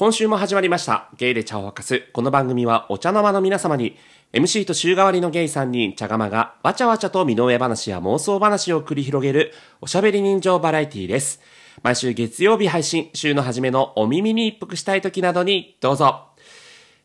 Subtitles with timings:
[0.00, 1.10] 今週も始まりました。
[1.18, 2.04] ゲイで茶を沸かす。
[2.14, 3.98] この番組はお茶の間の皆様に、
[4.32, 9.52] MC と週替わりのゲイ3人、茶釜がわちゃわちゃと身の上話や妄想話を繰り広げる
[9.82, 11.42] おしゃべり人情バラエティです。
[11.82, 16.28] 毎週月曜日配信、週の初めのお耳に一服したい時などにどうぞ。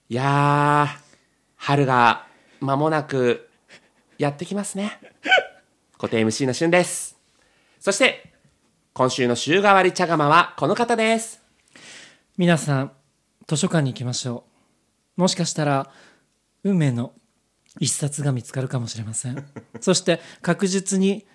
[0.07, 1.17] いやー、
[1.57, 2.27] 春が
[2.61, 3.49] 間もなく
[4.17, 4.97] やってきますね。
[5.97, 7.17] 固定 MC の旬です。
[7.77, 8.31] そして、
[8.93, 11.44] 今週の週替わり茶釜はこの方です。
[12.37, 12.91] 皆さん
[13.47, 14.43] 図書館に行きましょ
[15.17, 15.21] う。
[15.21, 15.89] もしかしたら
[16.65, 17.13] 運命の
[17.79, 19.45] 一冊が見つかるかもしれません。
[19.79, 21.25] そして確実に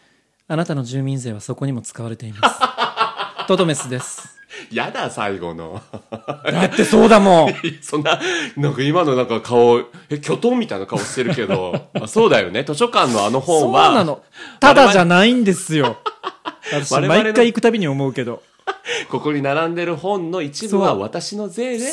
[0.47, 3.47] あなたの住民税はそこにも使われています。
[3.49, 4.37] トトメスです。
[4.71, 5.81] やだ、最後の。
[6.11, 7.55] だってそうだもん。
[7.81, 8.21] そんな、
[8.59, 12.63] なんか今のなんか顔、え、巨頭みたいな顔してるけど、 あそうだよね。
[12.65, 14.23] 図書館のあのそう本は、なの。
[14.59, 15.97] ただじゃないんですよ。
[16.73, 18.43] 私毎回行くたびに思うけど
[19.11, 21.85] ここに並んでる本の一部は私の税で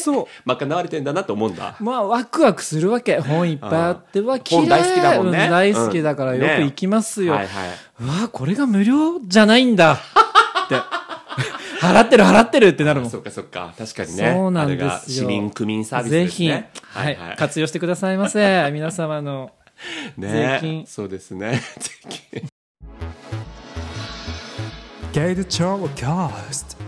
[0.45, 1.75] 賄われてんだなと思うんだ。
[1.79, 5.47] まあワクワクするわけ本いっぱいあってわ綺麗本大好きだもんね。
[5.47, 6.41] う大好きだからうん。
[6.41, 7.69] よく行きますよ、はいはい。
[8.01, 9.93] うわこれが無料じゃないんだ。
[9.93, 9.97] っ
[10.69, 10.75] て。
[11.79, 13.09] 払ってる払ってるってなるもん。
[13.09, 13.73] そっかそっか。
[13.77, 14.33] 確かにね。
[14.33, 14.89] そうなんですよ。
[14.89, 16.71] あれが市民区民サービスぜひ、ですね。
[16.83, 17.17] はい。
[17.37, 18.69] 活用してくださいませ。
[18.71, 19.51] 皆様の
[20.17, 20.59] ね。
[20.61, 20.85] 税金。
[20.87, 21.61] そうですね。
[21.79, 21.91] 税
[22.41, 22.49] 金。
[25.17, 26.83] ゲイルチョーキャスト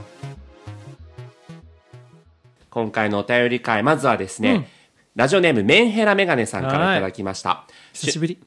[2.69, 4.69] 今回のお便り会、まずはですね、
[5.15, 7.65] ラジオネームメンヘラメガネさんからいただきました。
[7.91, 8.39] 久しぶり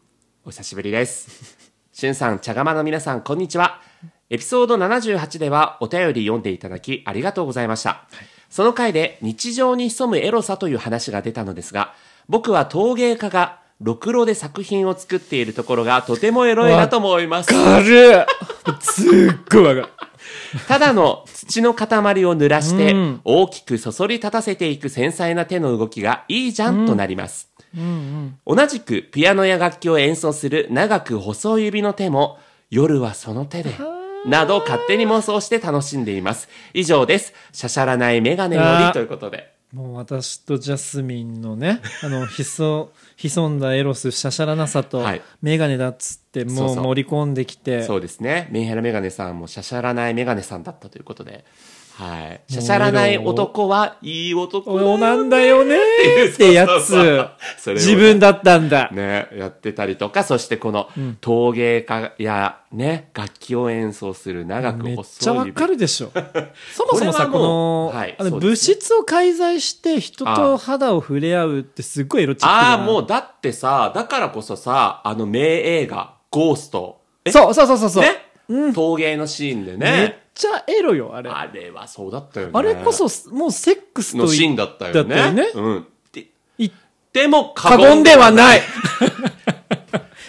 [0.44, 1.72] お久しぶりです。
[1.90, 3.80] しゅんさん、茶釜の皆さん、こんにちは。
[4.30, 8.04] エピソード78ではお便り読んでいただきありがとうございました。
[8.50, 11.92] その回で日常に潜むエロさという話が出たのですが、
[12.28, 17.52] 僕は陶芸家がろくろで作品を作っているところがとてもエロいなと思います。
[17.52, 18.26] 軽っ
[18.80, 19.88] すっごいわかる
[20.68, 21.86] ただの土の塊
[22.24, 27.50] を濡らしてうん大きくそそり立たせていく繊細な手の動きがいいじゃんとなります。
[28.46, 32.38] 同じくピアノや楽器を演奏する長く細い指の手も
[32.70, 33.74] 夜はその手で
[34.26, 36.48] など勝手に妄想して楽しんでいます。
[36.74, 37.32] 以上です。
[37.52, 39.51] しゃしゃらないメガネよりということで。
[39.72, 48.48] もう私とジャスミンのね あのひそ潜んだエロスシャシャラなさとはいメガネだっつってもう盛り込んできてそうですね。
[48.50, 51.44] メンヘラメガネさんもしゃしゃらないメガネさんだったということで。
[51.94, 52.52] はい。
[52.52, 55.76] しゃしゃらない男はいい男おなんだよね。
[56.32, 56.94] ってやつ。
[57.66, 58.90] 自分だったんだ。
[58.90, 60.88] ね、やってたりとか、そしてこの
[61.20, 66.10] 陶芸家やね、楽器を演奏する長くめっ細いちゃわかるでしょ。
[66.74, 72.70] そもそもさこの,、はいあの物質を介在して人と肌を触れ合うってすっごいエロチックな。
[72.70, 77.02] ああ、もうだってさ、だからこそさ、あの名映画、ゴースト。
[77.24, 77.30] え？
[77.30, 80.21] そうそうそうそうそう、ね、陶芸のシーンでめっね。
[80.34, 82.62] ちゃエロよあれああれはそうだったよね。
[82.62, 85.14] れこそもうセックスとのシー言っンだったよね。
[85.14, 85.78] だったよねうん。
[85.80, 86.26] って
[86.58, 86.70] い
[87.12, 88.62] でも過言ではない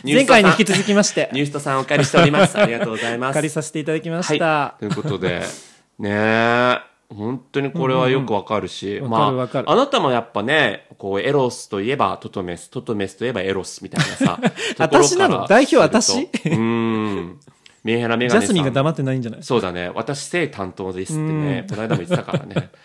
[0.04, 2.58] ニューストさん前回に引き続きまして ニューストさんお借りしております。
[2.60, 3.34] ありがとうございます。
[3.36, 4.24] 借りさせていただきまはい。
[4.24, 5.42] した、ということで、
[6.00, 6.78] ねえ、
[7.14, 14.40] 本当にこれはよくわかるし、うんうんまわかるわかるあ、あなたもやっぱね、こう、エロスといえばトトメス、トトメスといえばエロスみたいなさ、
[14.78, 15.48] ところ私なの？
[15.48, 17.40] 代表すると私うーん。
[17.84, 18.40] メンヘラメガネさん。
[18.42, 19.44] ジャスミンが黙ってないんじゃない？
[19.44, 19.92] そうだね。
[19.94, 22.70] 私、性担当ですってねう、この間も言ってたからね。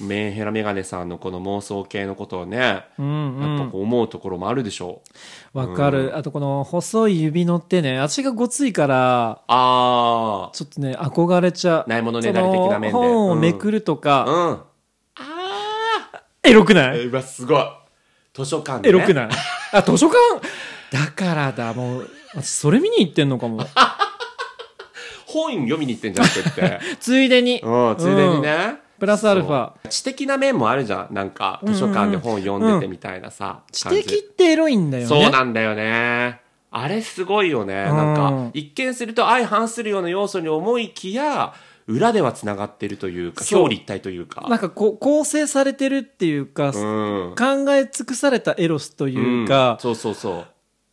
[0.00, 5.02] メンヘラメガネさんのこの妄想系のことをね、やっぱ思うところもあるでしょ
[5.54, 5.58] う。
[5.58, 14.00] わかる、あとこの細い指の手ね足がごついからあちょっとね憧れちゃうないものねだり的な面で本をめくるとー。
[14.00, 14.60] か、うん。
[16.50, 17.00] エロくない？
[17.00, 17.62] えうわ、すごい。
[18.32, 18.96] 図書館で、ね。
[18.96, 19.28] エロくない？
[19.72, 20.16] あ図書館？
[20.90, 23.58] だからだもう私それ見に行ってんのかも
[25.32, 26.80] 本読みに行ってんじゃなくって。
[27.00, 28.76] ついでにうん、ついでにね。
[28.76, 31.12] うんプラスアルファ知的な面もあるじゃん。
[31.12, 33.62] なんか、図書館で本読んでてみたいなさ。
[33.72, 36.40] 知的ってエロいんだよねそうなんだよね。
[36.70, 37.74] あれすごいよね。
[37.74, 41.52] なんか、一見すると相反するような要素に思いきや、
[41.88, 44.46] 裏では繋がってるというか、表裏一体というか。
[44.48, 47.34] なんかこう構成されてるっていうか、うん。
[47.36, 50.44] 考え尽くされたエロスというか、そうそうそ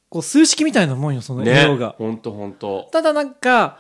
[0.09, 1.44] こう数式みたいなもんよそのう。
[1.44, 1.94] ねエロが、。
[1.97, 2.89] ほんとほんと。
[2.92, 3.77] ただなんか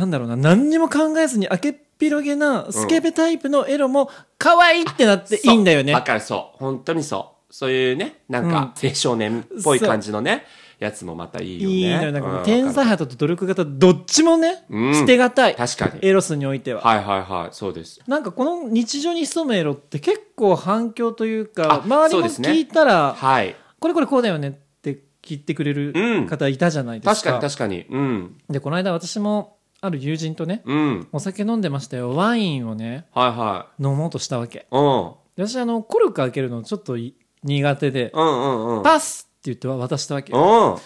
[0.00, 6.58] なんだろうな何にも考えずに明けっ広げなスケベタイプのエロも可愛いってなっていいんだよねわかる、そう。
[6.58, 7.52] 本当にそう。
[7.52, 10.46] そういうね、なんか、青少年っぽい感じのね、
[10.78, 11.74] やつもまたいいよね。
[11.74, 15.98] いいのよなんか天才肌と努力型どっちもね、うん捨てがたい確かに。
[16.00, 18.00] エロスにおいては、はいはいはい、そうです。
[18.06, 23.54] なんかこの日常に潜むエロって結構反響というあか周りもそうですね聞いたら、はい。
[23.78, 27.84] これこれこうだよねって聞いてくれるうん方いたじゃないですか、確かに確かに。
[27.90, 28.38] うん。
[28.48, 31.08] でこの間私もある友人とねうん。
[31.10, 32.14] お酒飲んでましたよ。
[32.14, 34.58] ワインをねはいは飲もうとしたわけ。
[34.58, 34.62] い。
[34.70, 35.12] うん。
[35.36, 38.82] で私あのコルク開けるのちょっとい苦手でうんうんうん。
[38.82, 40.76] パスって言って渡したわけうん。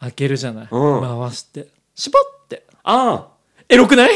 [0.00, 0.68] 開けるじゃない。
[0.70, 1.00] うん。
[1.00, 1.68] 回して。
[1.94, 2.66] シュポって。
[2.82, 3.28] あ。
[3.68, 4.10] エロくない？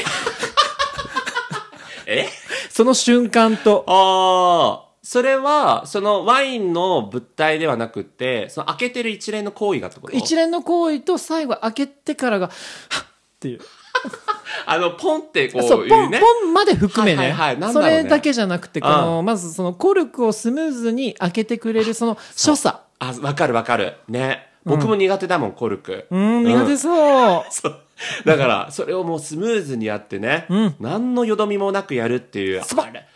[2.06, 2.28] え？
[2.70, 3.84] その瞬間と。
[3.86, 4.88] ああ。
[5.00, 10.14] それは、そのワインの物体ではなくて、その開けてる一連の行為がってこと？
[10.14, 13.60] 一連の行為と最後開けてからがはっっていう
[14.66, 16.10] あの、ポンってこうそう、ポン。
[16.10, 17.18] ポンまで含めね。
[17.18, 22.78] はいはいはいなんだそれだけじゃなくて、この、まずそのコルクをスムーズに開けてくれるその所作。
[22.98, 23.94] あ、わかるわかる。
[24.08, 24.46] ね。
[24.64, 26.06] 僕も苦手だもん、コルク。
[26.10, 27.44] うん、苦手そう。
[27.50, 27.76] そう。
[28.24, 30.46] だから、それをもうスムーズにやってね、
[30.78, 32.62] 何のよどみもなくやるっていう。
[32.62, 33.06] スパッあれ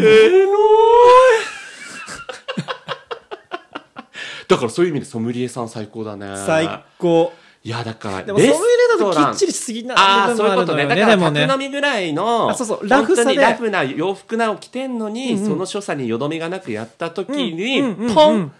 [0.00, 0.48] エロい
[4.48, 6.34] だからそういう意味でソムリエさん最高だね。
[6.46, 7.32] 最高。
[7.64, 8.58] いや、だから、でも、ソムリエ
[8.88, 10.86] だとレストランきっちりしすぎなああ、部そういうことね。
[10.86, 18.52] だから、ね宅飲みぐらいの、あそうそうラフさで本当にラフな洋服なを着てんのに、その所作によどみがなくやった時に、うんうんうんうんポン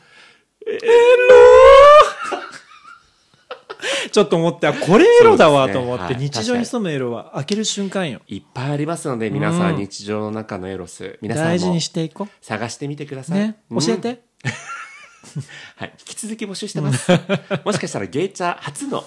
[4.11, 8.21] ちょっと思って、あこれエロだわそうですねと思って、はい日常に潜むエロは開ける瞬間よ。
[8.27, 13.39] いっぱいありますので、皆さん日常の中のエロス、皆さんも大事にしていこ探してみてくださう。
[13.39, 13.41] い。
[13.41, 13.57] ね。
[13.71, 14.23] うん教えて。
[15.77, 15.93] はい。
[16.01, 17.11] 引き続き募集してます。
[17.65, 19.05] もしかしたらゲイチャー初の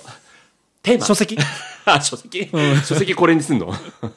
[0.84, 1.06] テーマ。
[1.06, 1.38] 書籍。
[1.86, 2.50] あ、 書籍、
[2.86, 3.68] 書籍これにすんの？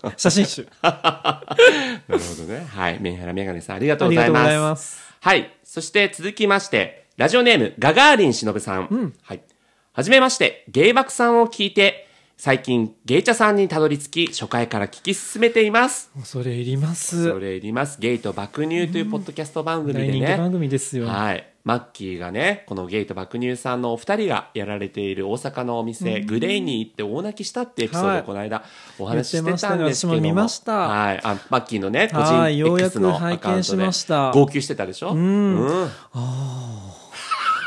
[0.03, 0.63] な写真集。
[0.63, 2.67] るほどね。
[2.71, 2.99] はい。
[3.01, 4.43] メンヘラメガネさんありがとうあございます。
[4.43, 5.01] りがとうございます。
[5.21, 5.53] はい。
[5.65, 9.13] そして続きまして、ラジオネーム、ガガーリンしのぶさん。
[9.23, 9.41] はい。
[9.93, 12.04] はじめまして、ゲイバクさんを聞いて、
[12.37, 16.11] 最近、ゲイチャさんにたどり着き、初回から聞き進めています。
[16.25, 17.39] それいりますそ。
[17.39, 17.99] れいります。
[18.01, 20.51] ゲイと爆乳というポッドキャスト番組で大人気番ね。
[20.51, 21.07] 組ですよ。
[21.07, 21.47] はい。
[21.63, 28.65] マッキーがね、このゲイと爆乳さんのお二人がやられている大阪のお店、グレイに行って大泣きしたってエピソードはいをこの間
[28.99, 30.17] お話ししてたんですけども。
[30.19, 31.21] も見ましたはい。
[31.23, 35.13] あ、マッキーのね、個人 X くのアカウントで拝見しました号泣してたでしょ？
[35.13, 35.89] うん。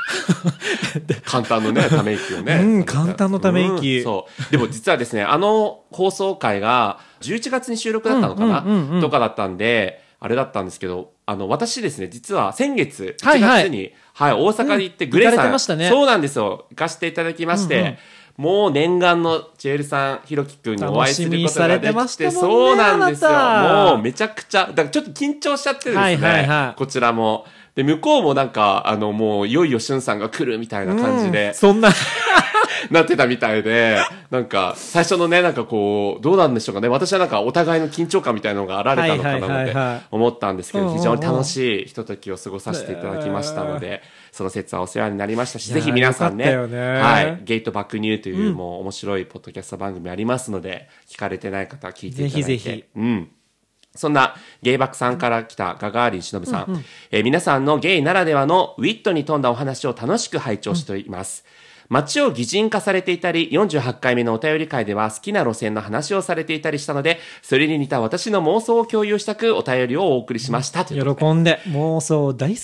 [1.26, 2.60] 簡単のね、ため息をね。
[2.62, 4.52] うん簡単のため息うんそう。
[4.52, 16.66] でも実はですね、あの放送回が11月に収録だったのかな、とかだったんで、あれだったんですけど、あの、私ですね、実は先月、1はいはい月に、はい、大阪に行って、グレイ行かさん、れてましたねそうなんですよ。
[16.70, 17.98] 行かせていただきまして、うんうん
[18.38, 23.32] もう念願のジェールさん、ひろきくんにお会いすることができ、してたもんねそうなんですよ。
[23.32, 27.46] もうめちゃくちゃ、だからちょっと緊張しちゃってですね、はいはいはいこちらも。
[27.78, 31.90] で、向こうもなんか、あの、もう、いよいよしゅんさんが来るみたいな感じで、そんな。
[32.90, 34.00] なってたみたいで、
[34.32, 36.88] なんか、最初のね、なんかこう、どうなんでしょうかね。
[36.88, 44.02] 私はなんかお互いの緊張感みたいなのがあられたのかなって思ったんですけど、うんうんうん非常に楽しいひとときを過ごさせていただきましたので、
[44.32, 52.44] その説はお世話になりましたし、ぜひ皆さんね、ねはい、ゲート爆乳というもう面白いポッドキャスト番組ありますので、聞かれてない方は聞いていただいて。
[52.44, 53.30] ぜひぜひうん。
[53.98, 61.44] そんなゲイバクさんから来たガガーリン忍さん、えー皆さんのゲイならではのウィットに富んだお話を楽しく拝聴しています。
[61.90, 70.84] 街を擬人化されていたり、48回目のお便り会では好きな路線の話をされていたりしたので、それに似た私の妄想を共有したくお便りをお送りしました。
[70.84, 72.60] と喜んで、妄想大好き。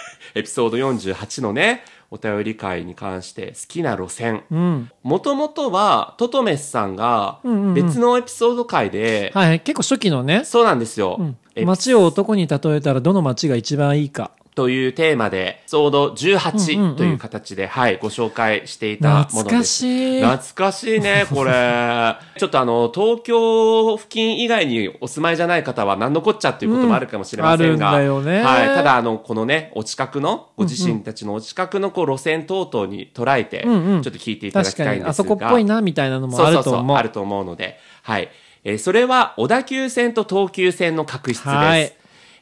[0.34, 4.44] エピソード48のね、お便り会に関して好きな路線。
[4.50, 4.90] うん。
[5.02, 11.18] もともとは、トトメスさんがんうんうん別のエピソード会で、はいはい、結構初期のね、そうなんですよ。
[11.54, 14.30] エピ街を男に例えたらどの街が一番いいか。
[14.56, 19.38] というテーマで、ちょうどうんうんうん18という形で、はい、ご紹介していたものです。
[19.38, 22.16] 懐かしい懐かしいね、これ。
[22.38, 27.90] ちょっとあの、東京付近以外にお住まいじゃない方は何のこっちゃっていうこともあるかもしれませんが。
[27.90, 28.68] うんあるんだよねはい。
[28.68, 35.10] ただあの、このね、お近くの、ご自身たちのお近くのこう路線等々に捉えて、うんうんちょっと聞いていただきたいんですが。
[35.10, 36.96] あそこっぽいな、みたいなのもそうそうそう、あると思う。
[36.96, 38.30] あると思うので、はい。
[38.64, 41.48] えーそれは、小田急線と東急線の確執です。
[41.50, 41.92] はい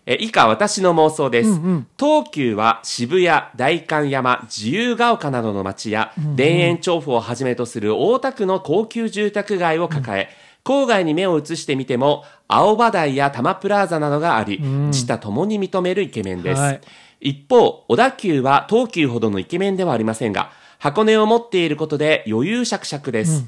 [0.07, 1.51] えー以下、私の妄想です。
[1.51, 10.29] うんうん東急は渋谷、代官山、自由が丘などの町や、田園調布をはじめとする大田区の高級住宅街を抱え、
[10.65, 16.61] 郊外に目を移してみても、青葉台や多摩プラザなどがあり、自他共に認めるイケメンです。
[16.61, 16.81] はい
[17.21, 23.47] 一方、小田急は東急ほどのイケメンではありませんが、箱根を持っていることで余裕しゃくしゃくです。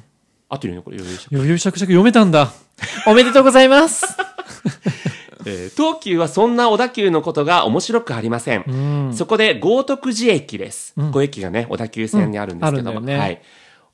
[0.48, 1.32] 合ってるよね、これ余裕しゃく。
[1.34, 2.50] 余裕しゃくしゃく読めたんだ。
[3.06, 4.06] おめでとうございます。
[5.46, 9.12] えー東急はそんな小田急のことが面白くありません。
[9.14, 10.92] そこで豪徳寺駅です。
[10.96, 13.40] ここ駅がね、小田急線にあるんですけども、ねはい。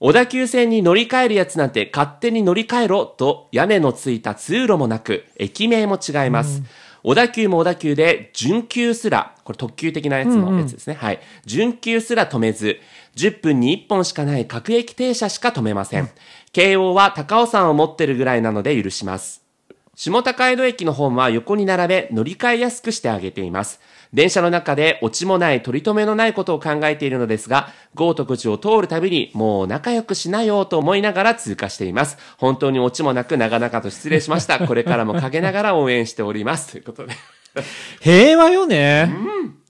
[0.01, 6.63] 小田急線に乗り換えるやつなんて勝手に乗り換えろと屋根のついた通路もなく、駅名も違います。
[7.05, 10.95] 小田急も小田急で、準急すら、これ特急的なやつのやつですね。
[10.95, 11.21] はい。
[11.45, 12.79] 準急すら止めず、
[13.17, 16.09] 10分に1本しかない各駅停車しか止めません。
[16.53, 19.42] 慶応は高尾山を持ってるぐらいなので許します。
[19.95, 23.79] 下高井戸駅のホームは横に並べ乗り換えやすくしてあげています。
[24.15, 32.17] 電車の中でオチもない取り留めのないことを考えているのですが、豪徳寺を通るたびにもう仲良くしなよと思いながら通過しています。
[32.39, 34.61] 本当にオチもなく長々と失礼しました。
[34.67, 36.73] これからも陰ながら応援しております。
[36.73, 37.13] ということで。
[38.01, 39.15] 平和よね。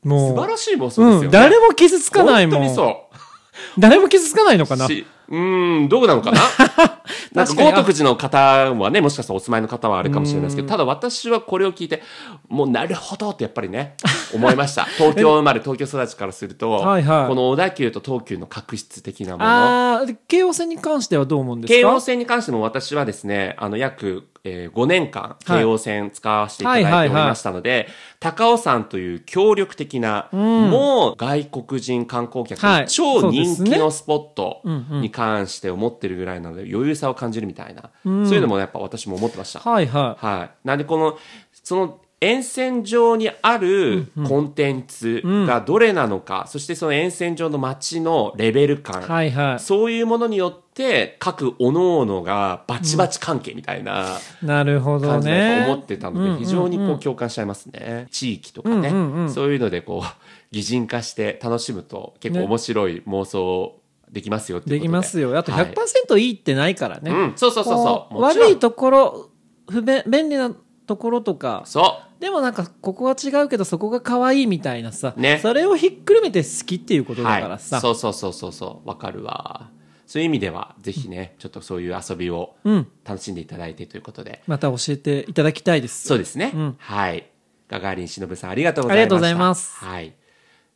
[0.04, 0.36] もう。
[0.36, 1.24] 素晴らしい妄想ですよね。
[1.24, 1.30] うん。
[1.30, 2.58] 誰も傷つかないもん。
[2.58, 3.80] 本当にそう。
[3.80, 4.86] 誰も傷つかないのかな。
[5.32, 6.40] しうーん、どうなのかな？
[7.32, 8.38] なんか、豪徳寺の方
[8.74, 12.02] はね、もしかしたらお住まいの方はあれかもしれないですけど、ただ私はこれを聞いて、
[12.48, 13.96] もうなるほどってやっぱりね、
[14.34, 14.84] 思いました。
[14.98, 19.44] 東京生まれ、東京育ちからすると、はいはいこの小田急と東急の確執的なもの。
[19.44, 25.60] ああ、で京王線に関してはどう思うんですか京王線に関しても私はですね、あの、約、えー5年間、はい。
[25.60, 32.88] 京王線使わせていただいておりましたので、高尾山という協力的な、もう外国人観光客、はい。
[32.88, 34.62] 超人気のスポット
[35.00, 39.60] に関して思ってるぐらいなので、余裕さを感じるみたいな、そういうのもやっぱ私も思ってました。
[39.60, 40.66] はいははい。
[40.66, 41.18] なんでこの、
[41.52, 49.04] その沿線上にあるコンテンツがどれなのか、そしてその沿線上の街のレベル感、い。
[49.04, 49.60] はいはい。
[49.60, 58.06] そういうものによって、各各々がバチバチ関係みたいななるほど感じで思ってたので、非常にこう共感しちゃいますね。
[58.12, 60.08] 地域とかね、そういうのでこう、
[60.52, 64.80] 擬人化して楽しむと結構面白い妄想できますよっていうことで。
[64.80, 65.36] できますよ。
[65.36, 67.10] あとはい100%いいってないからね。
[67.10, 68.20] うん、そうそうそうそう。
[68.20, 69.30] 悪いところ、
[69.68, 70.54] 不便、便利な
[70.86, 72.11] ところとか、そう。
[72.22, 75.40] でもなんかここは違うけどそこが可愛いみたいなさ、ね。
[75.42, 78.88] それをひっくるめて好きっていうことだからさ、そうそうそうそうそう。
[78.88, 79.70] わかるわ。
[80.06, 82.88] そういう意味ではぜひね、ちょっとそういう遊びをうん。
[83.04, 86.06] 楽しんでいただいてということで、また教えていただきたいです。
[86.06, 86.76] そうですね、ん。
[86.78, 87.26] はい。
[87.68, 89.02] ガガーリン忍さんありがとうございました。
[89.02, 89.84] ありがとうございます。
[89.84, 90.14] はい、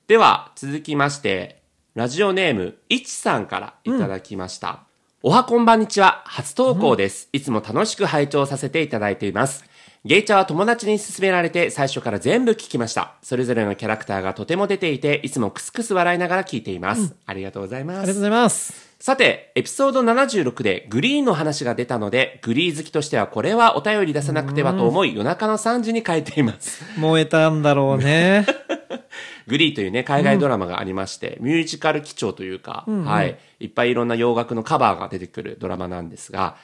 [0.08, 1.62] では続きまして
[1.94, 4.80] ラジオネームいちさんからいただきました、
[5.22, 6.22] おはこんばんにちは。
[6.26, 9.64] 初投稿です、いつも楽しく拝聴させていただいています
[10.06, 13.14] ゲイチャは友達に勧められて最初から全部聞きました。
[13.22, 17.16] それぞれのキャラクターがとても出ていて、いつもクスクス笑いながら聞いています。
[17.26, 18.20] ありがとうございますありがとうご。
[18.20, 18.94] ざいます。
[19.00, 26.84] さて、エピソード76でグリーンの話が出たので、グリー好きとしてはこれはお便り出さなくてはと思い、夜中の3時に書いています。
[26.96, 28.46] 燃えたんだろうね。
[29.48, 36.54] Glee というね、海外ドラマがありまして、ミュージカル基調というか、はい、いっぱいいろんな洋楽のカバーが出てくるドラマなんですが、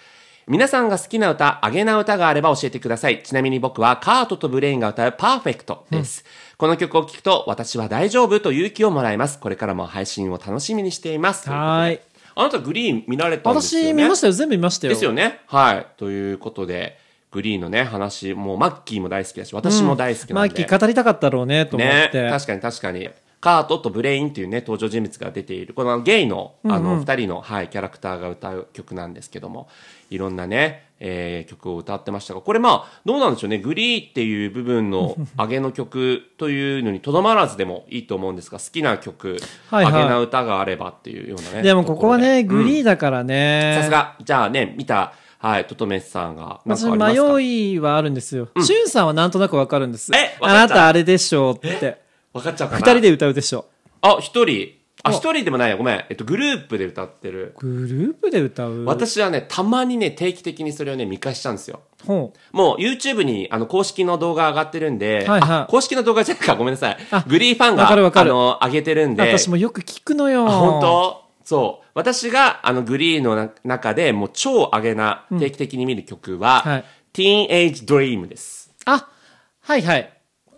[0.49, 3.23] 皆さんが好きな歌、アゲな歌があれば教えてください。
[3.23, 6.25] ちなみに僕はカートとブレインが歌うパーフェクトです。
[6.57, 9.39] この曲を聴くと私は大丈夫と勇気をもらいます。
[9.39, 11.49] これからも配信を楽しみにしています。
[11.49, 12.01] はーい。
[12.35, 14.33] あなた Glee 見られたんですよね私見ましたよ。
[14.33, 14.93] 全部見ましたよ。
[14.93, 15.41] ですよね。
[15.47, 15.87] はい。
[15.97, 16.99] ということで、
[17.31, 20.35] グリーのね、話、もうマッキーも大好きだし、私も大好きなんで。
[20.35, 22.29] マッキー語りたかったろうね、と思っね、て。
[22.29, 23.09] 確かに確かに。
[23.43, 29.69] カートとブレインっていうね、登場人物が出ている、このゲイの、あの、二人の、はい、キャラクターが歌う曲なんですけども、
[30.11, 41.63] いろんなね、えー曲を歌ってましたが、これまあ、どうなんでしょうね、グリーっていう部分の アゲの曲というのにとどまらずでもいいと思うんですが、好きな曲、はいはいアゲな歌があればっていうようなね。
[41.63, 43.75] でもここはね、グリーだからね。
[43.81, 44.15] さすが。
[44.23, 48.51] じゃあね、見た、はい、トトメスさんが、なん私迷いはあるんですよ。
[48.61, 50.13] しゅんさんはなんとなくわかるんです。
[50.15, 52.02] えわあなたあれでしょうって。
[52.33, 53.67] 分かっちゃうかな二人で歌うでしょ
[54.01, 54.75] あ、一人。
[55.05, 55.79] あ、お一人でもないよ。
[55.79, 56.05] ごめん。
[56.09, 57.55] えっと、グループで歌ってる。
[57.61, 57.67] う。
[57.67, 58.85] グループで歌う？
[58.85, 61.81] 私はね、たまにね、定期的にそれをね、見返しちゃうんですよ。
[62.07, 62.57] ほう。
[62.57, 67.25] もう YouTube にあの公式の動画上がってるんで、はいはいあ公式の動画じゃないか、ごめんなさいあ。
[67.27, 69.23] グリーファンが、わかるわかるあの、上げてるんで。
[69.23, 70.47] 私もよく聞くのよ。
[70.47, 71.23] あ本当？
[71.45, 71.89] そう。
[71.95, 78.73] 私が、あの、グリーのな中で、もう超上げな、定期的に見る曲は、はい Teenage Dream です。
[78.87, 79.09] あ、
[79.61, 80.13] はいはい。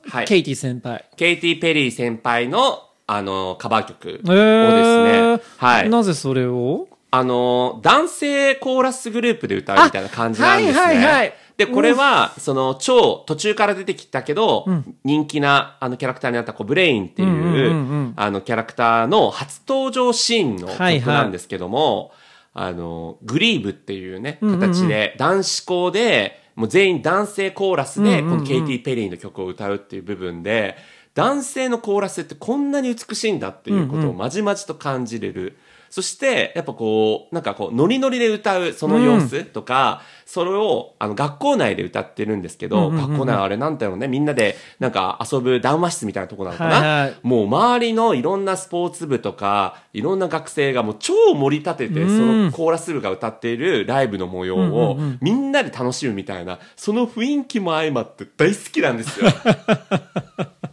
[0.09, 0.27] はい。
[0.27, 1.05] ケイティ先輩。
[1.17, 5.37] ケイティ・ペリー先輩の、あの、カバー曲をですえー。
[5.37, 5.91] ね、はい。
[5.91, 6.89] なぜそれを？
[7.11, 10.81] あの、男性コーラスグループで歌うみたいな感じなんですね。
[10.81, 11.35] あはいはいはい。
[11.57, 14.67] で、これは、その、超途中から出てきたけど、
[15.05, 22.11] 人気な、あの、キャラクターになった、こう、ブレインっていう、あの、キャラクターの初登場シーンの曲なんですけども、
[22.55, 30.77] あの、グリー部っていうね、形で、男子校で、もう全員男性コーラスで、このケイティ・ペリーの曲を歌うっていう部分で、
[31.15, 35.57] 男性のコーラスってこんなに美しいんだっていうことをまじまじと感じれる。
[35.95, 47.15] そして、やっぱこう、なんかこう、ノリノリで歌うその様子とか、それを、あの、学校内で歌ってるんですけど、学校内あれなんだろうね、みんなで、なんか遊ぶ談話室みたいなとこなのかな、はいはい。
[47.23, 59.31] もう周りのいろんなスポーツ部とか、いろんな学生がもう超盛り立てて、そのコーラス部が歌っているライブの模様を、みんなで楽しむみたいな、その雰囲気も相まって大好きなんですよ。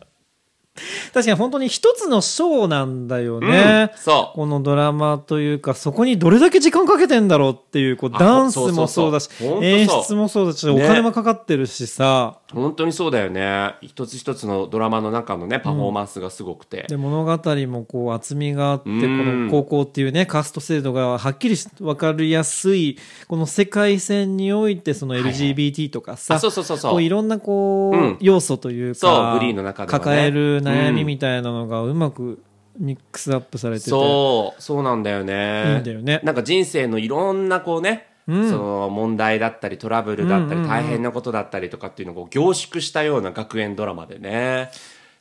[1.13, 3.91] 確確かに本当に一つのショーなんだよね。
[3.93, 4.35] うんそう。
[4.35, 9.29] このドラマというか、そこにどれだけ時間かけてんだろうっていう、こう、あダンスもそうだし
[9.61, 13.75] 演出もそうだし、おね金もかかってるしさ、本当にそうだよね。
[13.81, 19.45] 一つ一つのドラマの中のねパフォーマンスがすごくて、で、物語もこう、厚みがあって、こうん。
[19.47, 26.91] の高校っていうね、カースト制度がはっきりわかりやすい、この世界線において、その LGBT とかさ、あそうそうそうそう。
[26.91, 30.03] こういろんなこう、うん要素というかグリーンの中ではね。
[30.03, 32.43] 抱える悩みみたいなのがうまく
[32.77, 35.73] ミックスアップされてて、そうそうなんだよね。
[35.73, 36.19] いいんだよね。
[36.23, 38.49] なんか人生のいろんなこうね、うん。
[38.49, 40.69] その問題だったりトラブルだったり、うんうんうん。
[40.69, 44.71] 大変なことだったりとかっていうのを凝縮したような学園ドラマでね。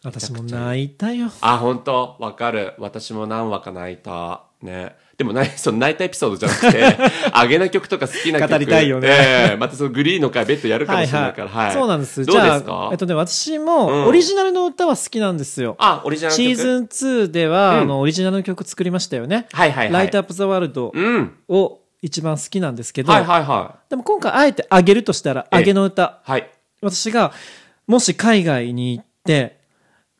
[0.03, 1.29] 私も泣いたよ。
[1.43, 2.17] あ本当？
[2.21, 2.73] わかる。
[2.79, 4.45] 私も何話か泣いた。
[4.63, 4.97] ね。
[5.19, 6.97] でもないその泣いたエピソードじゃなくて
[7.35, 8.51] あげな曲とか好きな曲。
[8.53, 9.09] 語りたいよね。
[9.11, 9.57] ええ。
[9.59, 11.49] またそのグリーンの回別途やるかもしれないから。
[11.49, 12.25] はい、そうなんです。
[12.25, 12.87] どうですか？
[12.87, 13.67] あ、えっとね、私うん。
[13.67, 17.81] もオリジナルの歌は好きなんですよ、あオリジナルシーズン2では、うん。
[17.81, 19.93] あのオリジナルの曲作りましたよね、はいはいはい。
[19.93, 21.35] ライトアップ・ザ・ワールドうん。
[21.51, 25.59] を一番好きなんですけど、はいはいはでも今回あえてあげるとしたらええ。
[25.59, 26.21] あげの歌。
[26.27, 26.51] いはい。
[26.81, 27.33] 私が
[27.87, 29.61] もし海外に行って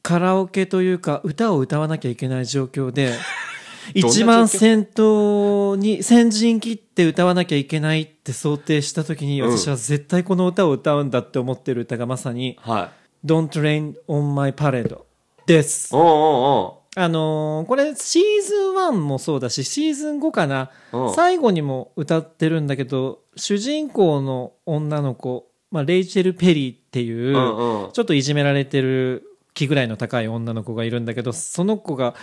[0.03, 3.15] カラオケというか歌を歌わなきゃいけない状況で
[3.95, 9.57] 一番先頭に先陣切って歌わなきゃいけないって想定した時にうん。
[9.57, 14.99] 私は絶対この歌を歌うんだって思ってる歌がまさにはい「Don't Rain on My Parade」
[15.47, 15.95] です。
[15.97, 20.71] おうおうおうあのーこれシーズン1もそうだしシーズン5かな。
[20.93, 21.15] うん。
[21.15, 27.93] 最後にも歌ってるんだけど主人公の女の子、まあ、レイチェル・ペリーっていう、うんうん。
[27.93, 32.15] ちょっといじめられてる気ぐらいの高い女の子がいるんだけどその子が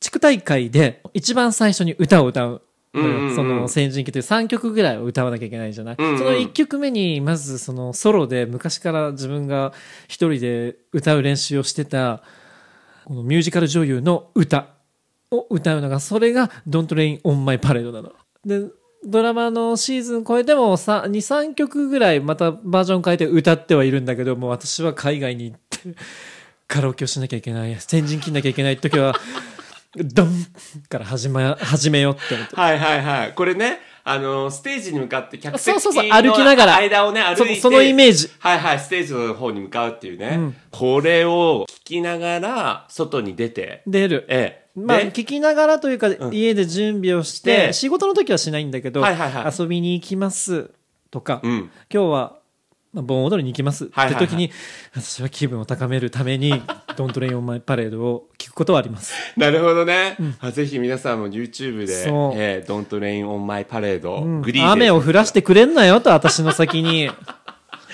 [0.00, 2.62] 地区大会で一番最初に歌を歌う。
[2.94, 3.36] うんうんうん。
[3.36, 6.18] その先人期という3曲ぐらいを歌わなきゃいけないじゃない、うんうん。
[6.18, 9.74] その1曲目にまずそのソロで昔から自分が
[10.08, 12.22] 一人で歌う練習をしてた
[13.06, 14.66] このミュージカル女優の歌
[15.30, 18.12] を歌うのがそれが「Don't Rain on My Parade」なの。
[18.44, 18.68] で
[19.04, 25.94] ドラマのシーズン超えても23曲ぐらいまたバージョン変えて歌ってはいるんだけども私は海外に行って
[26.66, 29.14] カラオケをしなきゃいけない先陣切んなきゃいけない時は
[29.96, 30.46] ドン
[30.88, 32.56] から始め始めようって思って。
[32.56, 33.32] はいはいはい。
[33.32, 40.36] これね、あの、ステージに向かって客席そうそうそうの歩きながら間をね、歩いてそそのイメージはいはい、ステージの方に向かうっていうね。
[40.38, 44.26] うんこれを聞きながら、外に出て、出る。
[44.28, 44.78] ええ。
[44.78, 50.70] まあ、で聞きながらというか、ん家で準備をして、で仕事の時はしないんだけど、はいはいはい遊びに行きます
[51.10, 51.70] とか、うん。
[51.90, 52.36] 今日は、
[52.96, 54.50] まあ、盆踊りに行きますってはいはいはい時に、
[54.94, 56.62] 私は気分を高めるために、
[56.96, 59.12] Don't Rain on My Parade を聞くことはあります。
[59.36, 60.16] なるほどね。
[60.40, 67.10] あぜひ皆さんも YouTube で、そうええ、Don't Rain on My Parade、うんグリー雨を降らしてくれんなよと、私の先に。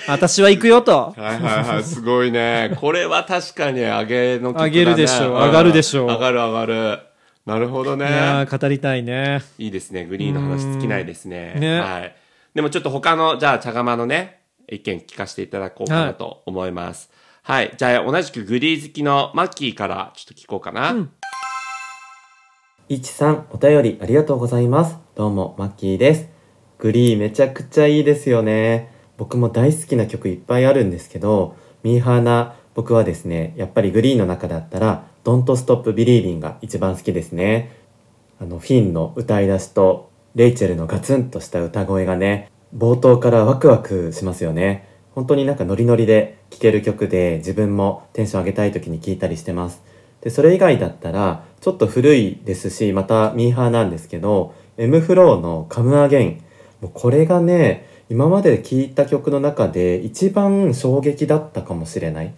[0.07, 1.13] 私は行くよと。
[1.17, 2.75] はいはいはい、すごいね。
[2.79, 4.69] これは確かに上げの曲だね。
[4.69, 6.99] 上げるでしょううん上がるでしょう上がる上がる。
[7.45, 8.07] なるほどね。
[8.07, 9.41] いやー語りたいね。
[9.57, 10.05] いいですね。
[10.05, 11.55] グリーンの話尽きないですね。
[11.57, 12.15] ねはい。
[12.53, 17.11] でもちょっと他の、じゃあ、茶釜のね、意見聞かせていただこうかなと思います。
[17.43, 17.73] はい。
[17.77, 21.09] じゃあ、同じくグリー好きのマッキーからちょっと聞こうかな。
[22.89, 24.97] いちさん、お便りありがとうございます。
[25.15, 26.29] どうも、マッキーです。
[26.77, 28.91] グリーめちゃくちゃいいですよね。
[29.17, 37.71] 僕も大好きな曲いっぱいあるんですけど、ミーハーな僕はですね、やっぱりグリーの中だったら、Don't Stop Believing が一番好きですね。
[38.39, 44.87] あの、フィンの歌い出しと、レイチェルのガツンとした歌声がね、冒頭からワクワクしますよね。
[45.13, 49.83] 本当になんかノリノリで聴ける曲で、自分もテンション上げたい時に聴いたりしてます。
[50.21, 56.39] で、それ以外だったら、ちょっと古いですし、またミーハーなんですけど、M フローの Come Again。
[56.81, 62.33] もうこれがね、今まで聴いた曲の中で一番衝撃だったかもしれない。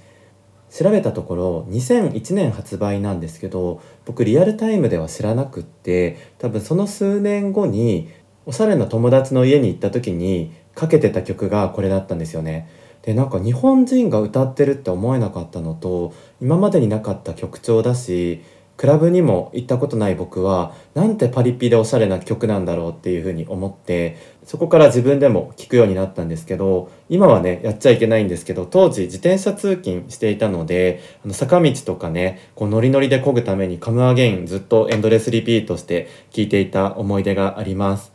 [0.69, 8.09] 調べたところ2001年発売なんですけど僕リアルタイムでは知らなくって多分その数年後に
[8.45, 12.69] おしゃれな友達の家に行った時にかけてた曲がこれだったんですよね
[13.01, 18.41] でなんか日本人が歌ってるって思えなかったのと今までになかった曲調だし
[18.77, 38.14] クラブにも行ったことない僕はなんてパリピでおしゃれな曲なんだろうっていうふうに思ってそこから自分でも聴くようになったんですけど今はねやっちゃいけないんですけど当時自転車通勤していたのであの坂道とかねこうノリノリで漕ぐために「カムアゲインずっとエンドレスリピートして聴いていた思い出があります。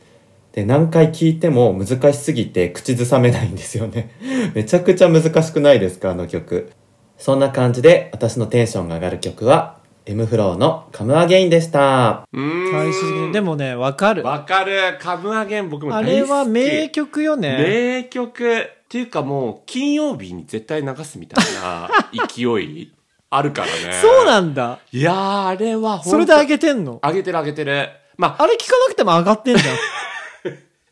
[0.52, 4.10] で何回聞いても難しすぎて口ずさめないんですよね
[4.54, 6.70] めちゃくちゃ難しくないですかあの曲
[7.18, 12.72] そんな感じで私のテンションが上がる曲は M フローの「カムアゲインでしたうーん。
[12.72, 13.32] 最終的に。
[13.32, 14.24] でもね、わかる。
[14.24, 14.96] わかる。
[14.98, 16.28] カムアゲン僕もあ大好き。
[16.28, 17.56] れは名曲よね。
[18.02, 18.56] 名曲。
[18.56, 21.88] っていうかもう、金曜日に絶対流すみたいな
[22.26, 22.92] 勢い。
[23.28, 23.72] あるからね。
[24.00, 26.98] そうなんだいやー、あれはそれで上げてんの？
[27.04, 27.88] 上げてる上げてる。
[28.16, 29.76] まあ、あれ聞かなくても上がってんじゃん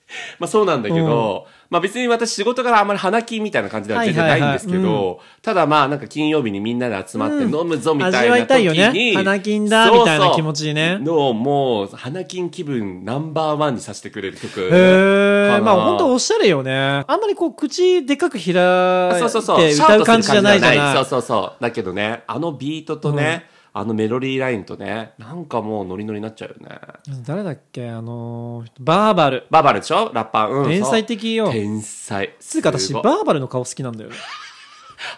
[0.38, 5.16] まあそうなんだけど、まあ別に私仕事からあんまり花金みたいな感じでは全然ないんですけど、はいはいはい。
[5.42, 7.54] ただまあなんか金曜日にみんなで集まってうん。
[7.54, 9.12] 飲むぞみたいな時に、味わいたいよね。
[9.14, 14.60] 花金だみたいな気持ちにねのもう花金気分ナンバーワンにさせてくれる曲。
[14.60, 17.04] へえまあ本当おしゃれよね。
[17.06, 18.54] あんまりこう口でかく開い。
[18.54, 20.94] て歌う感じじゃないじゃない。
[20.96, 21.62] そうそうそう。
[21.62, 26.78] だけどね、あのビートとね、あのメロディーラインとね、なんかもうノリノリになっちゃうよね。
[27.26, 27.90] 誰だっけ？
[27.90, 29.46] あのーバーバル。
[29.50, 30.11] バーバルでしょ？
[30.14, 30.50] ラッパー。
[30.50, 30.68] うん。
[30.68, 31.09] 天才そう。
[31.09, 32.35] 的よ天才。
[32.40, 34.16] つうか私バーバルの顔好きなんだよね。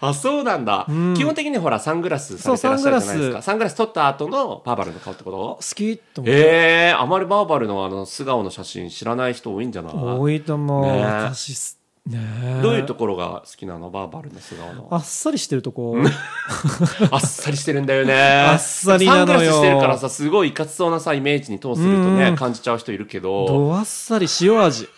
[0.02, 0.86] あ、そうなんだ。
[0.90, 1.14] ん。
[1.16, 3.42] 基本的にほら、サングラスされてらっしゃるじゃないですか。
[3.42, 3.74] サングラス。
[3.76, 5.56] 取った後のバーバルの顔ってこと？
[5.56, 9.92] 好きと思ってええー、あまりバーバルのあの素顔の写真知らない人多いんじゃない？
[9.94, 10.84] 多いと思う。
[10.84, 11.02] ね。
[11.02, 12.18] 私すね
[12.58, 12.60] え。
[12.62, 13.90] どういうところが好きなの？
[13.90, 14.88] バーバルの素顔の。
[14.90, 15.96] あっさりしてるとこ。
[17.10, 18.14] あっさりしてるんだよね。
[18.14, 19.38] あっさりなのよ。
[19.38, 22.36] サングラスしてるからさ、すごいいかつそうなさ、イメージに通するとね、うん。
[22.36, 24.88] 感じちゃう人いるけど、どあっさり塩味。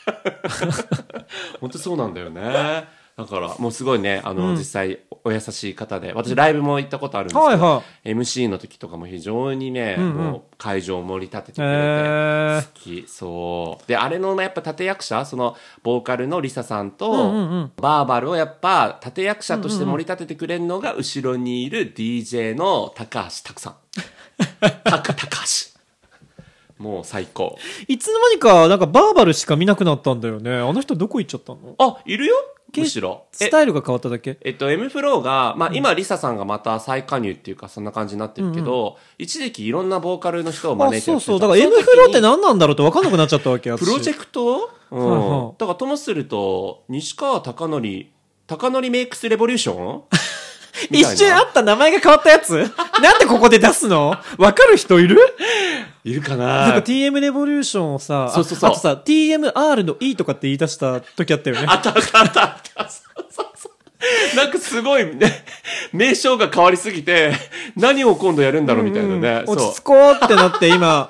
[1.60, 3.01] 本当そうなんだよね。
[3.16, 10.14] だから、もうすごいね、あの、実際、お優しい方で、私ライブも行ったことあるんですけど、はいは MC の時とかも非常にね、んうん。
[10.14, 13.86] もう会場を盛り立ててくへれて、え好きそう。
[13.86, 17.72] であれのやっぱ立役者そのボーカルのリサさんと、うんうんうん。
[17.76, 23.76] バーバルをやっぱ立役者として盛り立ててくれるのが後ろにいる DJ の高橋拓さん。
[24.84, 25.71] 高橋
[26.82, 27.56] もう最高。
[27.86, 30.56] いつの間にかなんかバーバルしか見なくなったんだよね。
[30.56, 31.74] あの人どこ行っちゃったの？
[31.78, 32.34] あいるよ？
[32.74, 33.26] むしろ？
[33.34, 34.38] えスタイルが変わっただけ？
[34.42, 41.38] えっと、M フローが、まあ、今、リサさんがまた再加入っていうか、そんな感じになってるけど、一時期いろんなボーカルの人をあ招いてそうそう。
[41.38, 44.70] だだから M フローって何なんだろうって分かんなくなっちゃったわけプロジェククト？
[44.90, 45.06] うん。
[45.06, 45.54] はいはい。
[45.58, 50.02] だから、ともすると、西川貴教、貴教メイクスレボリューション？
[50.90, 52.56] 一瞬あった名前が変わったやつ？
[53.02, 54.16] なんでここで出すの？
[54.36, 55.18] 分かる人いる？
[56.04, 61.66] いるかなんかな TM レボリューションをさ、そうそうそうああとさ、TMR の E とかって言い出した時あったよね。
[61.68, 62.88] あったあったあったあった。
[62.88, 64.36] そうそうそう。
[64.36, 65.44] なんかすごいね、
[65.92, 67.34] 名称が変わりすぎて、
[67.76, 69.44] 何を今度やるんだろうみたいなね。
[69.46, 71.08] 落そうち着こうってなって今、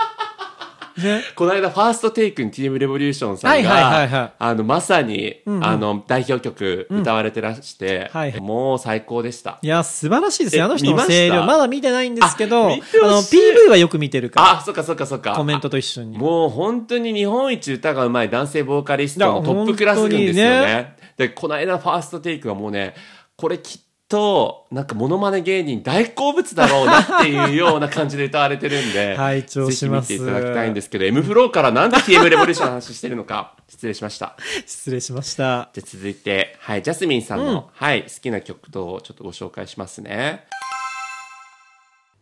[0.98, 1.22] ね。
[1.35, 9.59] この間、ファーストテイクに TM レボリューションさんが、はいはいはいはいあの、まさに、んうんあの、代表曲歌われてらして、はいはいもう最高でした。
[9.62, 10.62] いや、素晴らしいですよ。
[10.62, 11.44] えあの人の声量。
[11.44, 15.31] まだ見てないんですけど、あの、PV はよく見てるかあ、そっかそっかそっか。
[15.31, 16.18] ら、コメントと一緒に。
[16.18, 20.96] もう本当に日本一歌がうまい男性ボーカリストのトップクラスなんですよ本当ね。
[21.16, 22.94] で、この間ファーストテイクはもうね、
[23.37, 34.37] これきっと、なんかモノマネ芸人大好物だろうなっていうような感じで歌われてるんで、 拝聴しますぜひ見ていただきたいんですけど、M フローからなんで TM レボリューション の話してるのか、失礼しました。
[34.66, 35.70] 失礼しました。
[35.72, 40.44] じゃあ続いて、はい、ジャスミンさんの、うんはい、好きな曲とちょっとご紹介しますね。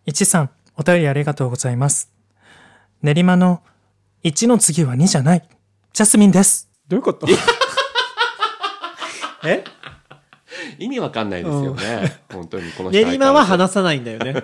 [0.07, 2.09] 一さん、お便りありがとうございます。
[3.03, 3.65] 練馬の
[4.23, 5.43] 1の次は2じゃない。
[5.93, 6.71] ジャスミンです。
[6.87, 7.27] どういうこと？
[9.45, 9.65] え？
[10.79, 12.21] 意味わかんないですよね。
[12.33, 14.33] 本当にこの人練馬は話さないんだよね。
[14.33, 14.41] ず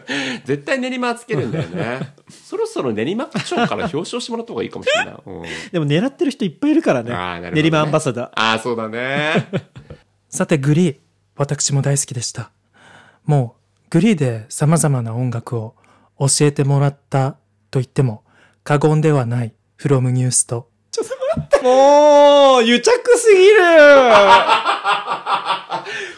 [0.57, 2.01] 絶対練馬はつけるんだよね。
[2.29, 5.15] そろそろ練馬区長から表彰してもらった方がいいかもしれない。
[5.25, 7.11] うんでも狙ってる人いっぱいいるからね。
[7.41, 8.27] ね練馬アンバサダー。
[8.35, 9.49] ああ、そうだね。
[10.29, 10.97] さて、グリー。
[11.37, 12.51] 私も大好きでした。
[13.25, 15.75] もう、グリーで様々な音楽を
[16.19, 17.33] 教えてもらった
[17.71, 18.25] と言っても
[18.65, 20.69] 過言ではないフロムニュースと
[21.67, 23.57] もう、癒着すぎる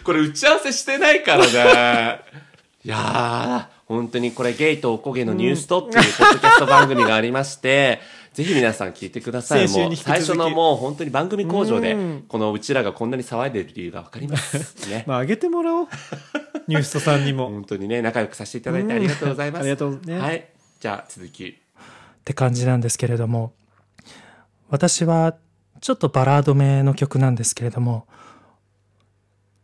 [0.05, 2.21] これ打ち合わせしてないからね。
[2.85, 8.01] いやー、本当にこれゲイとおこげのニュースとっていうポッドキャスト番組がありまして、
[8.35, 9.69] ぜひ皆さん聞いてください。
[9.69, 14.89] もう最初のもう本当に番組工場でうん、このうちらがこんなに騒いでる理由がわかります。
[14.89, 15.05] ね。
[15.09, 15.89] まあ、あげてもらおう。
[16.69, 17.49] ニューストさんにも。
[17.49, 19.63] 本当にね、仲良くさせていただいてありがとうございます。
[19.63, 20.47] うんありがとうねはい。
[20.81, 21.49] じゃあ続き。
[21.49, 21.53] っ
[22.25, 23.53] て感じなんですけれども
[24.69, 25.37] 私は
[25.81, 28.07] ちょっとバラード名の曲なんですけれども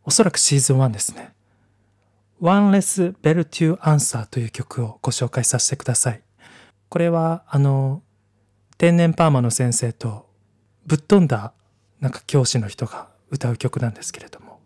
[0.05, 1.33] おそらくシーズン1ですね
[2.41, 6.23] 「One Less Bell to Answer」という曲をご紹介させてください。
[6.89, 8.03] これはあの
[8.79, 10.29] 天然パーマの先生と
[10.87, 11.53] ぶっ飛んだ
[12.01, 14.61] なんか教師の人が歌う曲なんですけれども。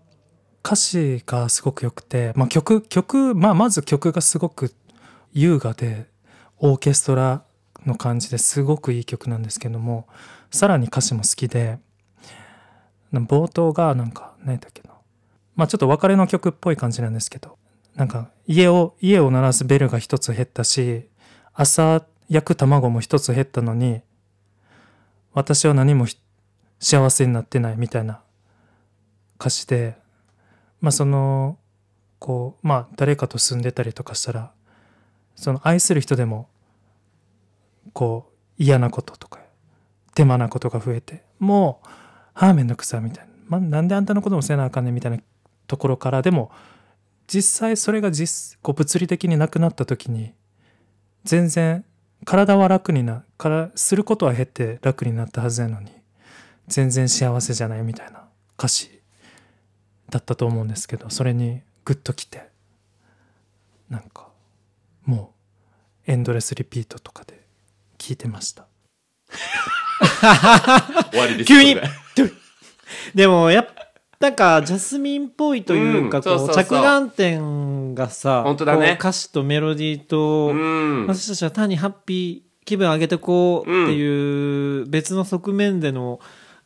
[0.64, 4.74] 歌詞がすごく良くて、まあ、曲曲、まあ、まず曲がすごく
[5.33, 6.11] 優雅で
[6.59, 7.44] オーケストラ
[7.87, 10.07] の感じですごくいい曲なんですけども
[10.51, 11.79] さらに歌詞も好きで
[13.12, 14.95] 冒頭がなんか何だっけな。
[15.57, 17.59] まあちょっと別れの曲っぽい感じなんですけど
[17.97, 21.09] なんか家を家を鳴らすベルが一つ減ったし
[21.53, 24.03] 朝焼く卵も一つ減ったのに
[25.33, 26.07] 私は何も
[26.79, 28.21] 幸せになってないみたいな
[29.41, 29.97] 歌詞で
[30.81, 31.59] まあその
[32.21, 34.53] こうまあ誰かと住んでたりとかしたら
[35.35, 36.49] その愛する人でも
[37.99, 39.41] こう嫌なこととか
[40.15, 41.89] 手間なことが増えてもう
[42.33, 45.19] ああめんどくさみたいな、まあ、なんであんたのこともせなあかんねんみたいな
[45.67, 46.53] ところからでも
[47.27, 50.33] 実際それが実こう物理的になくなった時に
[51.25, 51.85] 全然
[52.25, 55.91] 体は楽になからすることは減って楽になったはずやのに
[56.69, 59.01] 全然幸せじゃないみたいな歌詞
[60.09, 62.49] だったと思うんですけどそれにグッときて
[63.91, 64.29] なんか
[65.05, 65.35] も
[66.07, 67.48] うエンドレスリピートとかで
[67.99, 68.67] 聞いてました。
[71.11, 71.77] 終わりです急に。
[73.15, 73.73] でもやっぱ
[74.21, 78.97] なんかジャスミンっぽいというか、こう着眼点がさ本当だね。
[78.99, 81.07] 歌詞とメロディーと、うん。
[81.07, 86.21] 私たちは単にハッピー気分上げてこうっていう別の側面での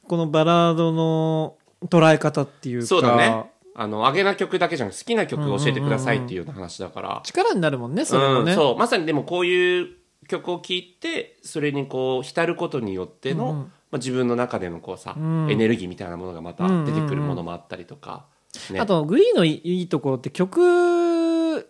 [0.08, 1.56] このバラードの
[1.88, 3.44] 捉え方っていうかそうだね。
[3.74, 7.20] あの上げな曲だけじゃなくて好きな曲を教えてくださいっていうような話だから。
[7.24, 8.78] 力になるもんねそれもね、うん、そう。
[8.78, 9.88] まさにでもこういう
[10.32, 13.56] 曲を聴いてそれにこう浸ることによっての、うんうん。
[13.90, 15.50] まあ、自分の中でのこうさ、ん。
[15.50, 18.24] エネルギーみたいなものがまた出てくるものもあったりとか、
[18.70, 18.80] ね。
[18.80, 21.68] あとグリーのいいところって曲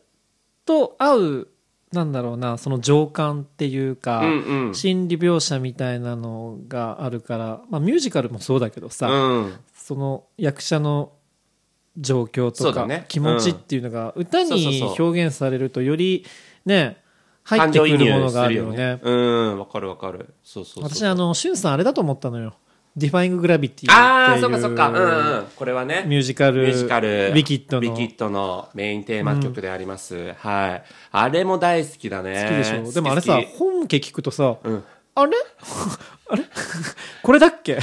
[0.64, 1.48] と合う
[1.92, 4.74] なんだろうなその情感っていうか、うんうん。
[4.74, 9.54] 心理描写みたいなのがあるから、まあ、ミュージカルもそうだけどさ、うん。
[9.74, 11.12] その役者の
[11.98, 13.04] 状況とか、ね。
[13.08, 16.24] 気持ちっていうのが歌に表現されるとより
[16.64, 17.01] ね
[17.44, 18.76] 入ってくるものがあるよね。
[18.76, 19.00] ね。
[19.02, 20.34] うんわかるわかる。
[20.42, 22.54] そうそうそう私あのしゅんさんあれだと思ったのよ
[22.96, 24.40] 「Defying Gravity」ああっていう。
[24.42, 24.88] そっかそっか。
[24.88, 25.46] うんうん。
[25.56, 26.04] これはね。
[26.06, 27.30] ミュージカルミュージカル。
[27.30, 27.90] ウィキッドの。
[27.90, 30.82] ウィキッドのメインテーマ曲であります、はい。
[31.10, 32.42] あれも大好きだね。
[32.42, 34.84] 好きでしょ、でもあれさ本家聞くとさ、うん。
[35.14, 35.32] あれ？
[36.30, 36.42] あれ？
[37.22, 37.78] これだっけ？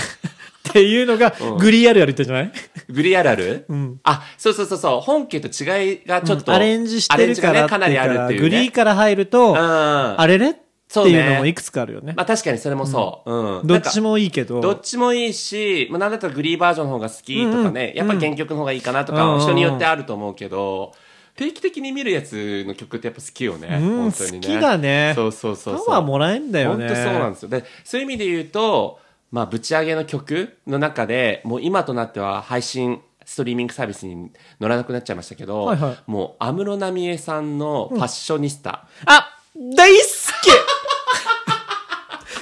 [0.69, 2.51] っていうのがグリーあるある言ったじゃない、
[2.89, 13.31] グリアラル、んあそうそうそうそう本家と違いがちょっと、アレンジしてるからアレンジがねかなりあるっていうねグリーから入ると、うんあれれってそうねいうのもいくつかあるよねまあ確かにそれもそう。
[13.31, 13.67] うん。
[13.67, 14.09] どっちも。
[14.09, 20.93] もいいけどどっちもいいし、まあなんだったらグリーバージョンの方が好きとかね、やっぱ原曲の方がいいかなとか、うん人によってあると思うけど、
[21.35, 23.67] 定期的に見るやつの曲ってやっぱ好きよね。
[23.79, 24.47] うん本当にね。
[24.47, 25.85] 好きだねそうそうそうそう。
[25.85, 27.49] パワーもらえんだよね本当そうなんですよ。
[27.49, 28.99] で、そういう意味で言うと、
[29.31, 40.03] まあぶち上げの曲の中で、もう今となっては配信、ストリーミングサービスに乗らなくなっちゃいましたけど、はいはいもう安室奈美恵さんのファッショニスタ、あ大好
[40.41, 40.49] き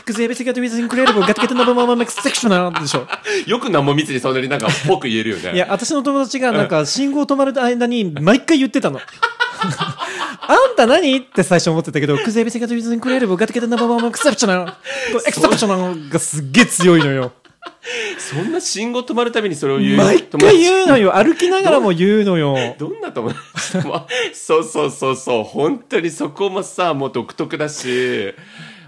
[0.07, 3.05] Cause everything is incredible, got to get number one next section なでしょ。
[3.45, 5.53] よく何も見ずにそんなになんかぽく言えるよね。
[5.53, 9.01] いや、私の友達がなんか信号止まる間に毎回言ってたの。
[10.41, 11.17] あんた何？
[11.17, 14.67] って最初思ってたけど、Cause everything is incredible, got to get number one next section
[15.27, 17.31] エクセプショナルがすっげえ強いのよ。
[18.17, 21.15] そんな信号止まるたびにそれを言う毎回言うのよ。
[21.15, 22.55] 歩きながらも言うのよ。
[22.77, 28.33] どんな友達もそうそうそうそう本当にそこもさもう独特だし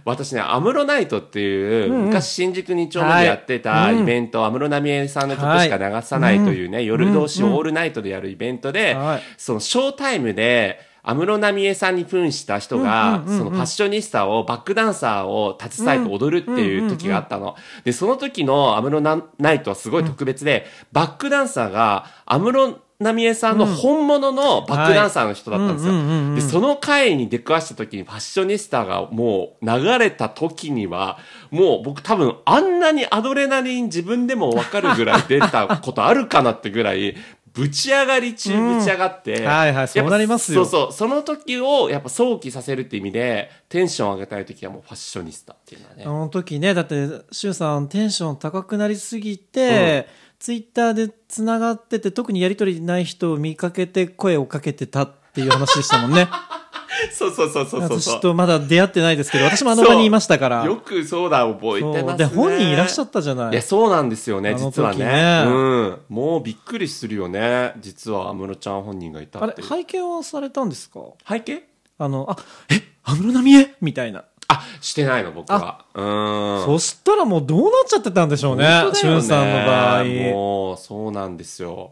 [0.05, 17.55] 私ね安室ナイトっていう、昔新宿2丁目でやってたイベント安室奈美恵さんの曲しか流さないというね、夜通しオールナイトでやるイベントで、はいそのショータイムで安室奈美恵さんに扮した人が、そのファッショニスタをバックダンサーを携えて踊るっていう時があったの。
[17.83, 26.35] で、その時の安室ナナイトはすごい特別で、バックダンサーが安室奈美恵さんの本物のバックダンサーの人だったんですよ。
[26.35, 31.17] で、その回に出くわした時にファッショニスタがもう流れた時には、
[31.49, 37.15] もう僕多分あんなにアドレナリン自分でもわかるぐらい出たことあるかなってぐらい、
[37.53, 46.03] ぶち上がり中ぶち上がって、はいはいそうなりますよそうそう、その時をやっぱ想起させるって意味で、テンション上げたい時はもうファッショニスタっていうのはね。
[46.05, 50.07] あの時ね、だって、シュウさんテンション高くなりすぎて、
[50.39, 56.27] ツイッターでつながってて、特にやりとりない人を見かけて声をかけてたっていう話でしたもんね。
[57.11, 58.01] そうそうそうそうそう。
[58.01, 60.65] 私とまだ出会ってないですけど、私もあの場にいましたから。
[60.65, 62.17] よくそうだ、覚えてますね。
[62.17, 63.55] で、本人いらっしゃったじゃないい。
[63.55, 65.05] や、そうなんですよね、実はね。
[65.05, 65.97] ねうん。
[66.09, 67.73] もうびっくりするよね。
[67.79, 69.55] 実は安室ちゃん本人がいたあれ。
[69.61, 70.99] 拝見はされたんですか？
[71.27, 71.63] 背景
[71.97, 72.37] あの、あ、
[72.69, 73.75] え、安室奈美恵？
[73.81, 74.23] みたいな。
[74.47, 75.85] あ、してないの、僕は。
[75.93, 76.65] うん。
[76.65, 80.03] そしたらもうどうなっちゃってたんでしょうね本当、だよねシュウさんの場合。
[80.05, 81.91] もう、そうなんですよ。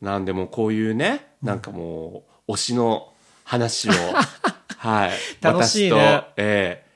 [0.00, 3.08] なんでもうこういうね、なんかもう、推しの
[3.48, 3.92] 話を、
[4.76, 5.10] はい。
[5.40, 6.88] 楽しいね私と、ええ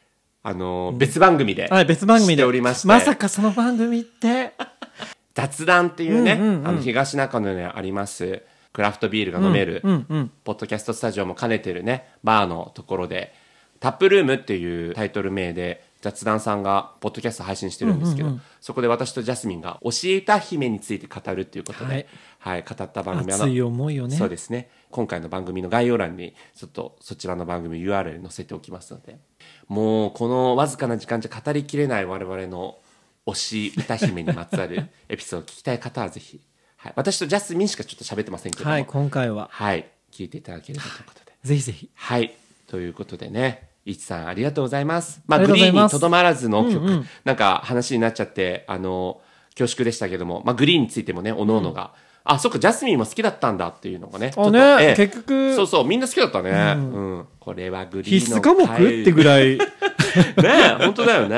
[0.45, 2.35] あの、別番組で、はい、別番組で。
[2.35, 4.53] しておりましてまさかその番組って。
[5.35, 8.43] 雑談っていうね、うんうんうんあの、東中野にあります、
[8.75, 10.31] クラフトビールが飲める、うんうん。
[10.45, 13.33] ポッドキャストスタジオも兼ねてるね、バーのところで、
[13.81, 22.09] タップルームっていうタイトル名で、雑談さんがポッドキャスト配信してるんですけど、そこで私とジャスミンが教えた姫について語るっていうことで、
[22.41, 24.69] ははいい、語った番組熱い思いをねそうですね。
[24.93, 29.19] 今回の番組の概要欄にちょっとそちらの番組 URL 載せておきますので
[29.67, 32.79] もうこのわずかな時間じゃ語りきれない我々の
[33.27, 36.41] 推し歌姫にまつわる エピソードを聞きたい方はぜひ、
[36.77, 41.33] はい、私とジャスミンしかちょっと喋ってませんけどもはい今回ははい、聞いていただければということで。
[41.43, 42.35] ぜひぜひはい。
[42.69, 45.21] ということでね、いちさんありがとうございます。
[45.27, 49.21] まあ、グリーンにとどまらずの曲、うんうんなんか話になっちゃって、あの、
[49.57, 51.93] 恐縮でしたけども、まあ、グリーンについてもね、おののが、
[52.25, 54.31] あ、そっか、ジャスミンも好きだったんだっていうのがね。
[54.31, 56.75] ちょっとねええ結局そうそう、みんな好きだったね。
[56.77, 57.27] うん。
[57.41, 59.65] これはグリー必須科目回ってぐらいね
[60.37, 61.37] え、本当だよね。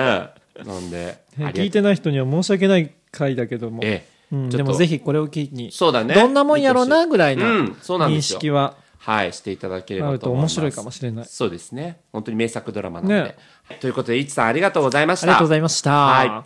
[0.64, 6.14] なんで、聞いてない人には申し訳ない回だけども、ええうん、でもぜひこれを機にそうだね。
[6.14, 10.52] どんなもんやろうなぐらいなうんそうなんははい、していただければとと思います。
[10.52, 12.00] 面白いかもしれないそうですね。
[12.10, 13.30] 本当に名作ドラマなので。
[13.30, 13.36] ね
[13.80, 15.26] ということで、いちさんありがとうございました。
[15.26, 16.44] ありがとうございました、は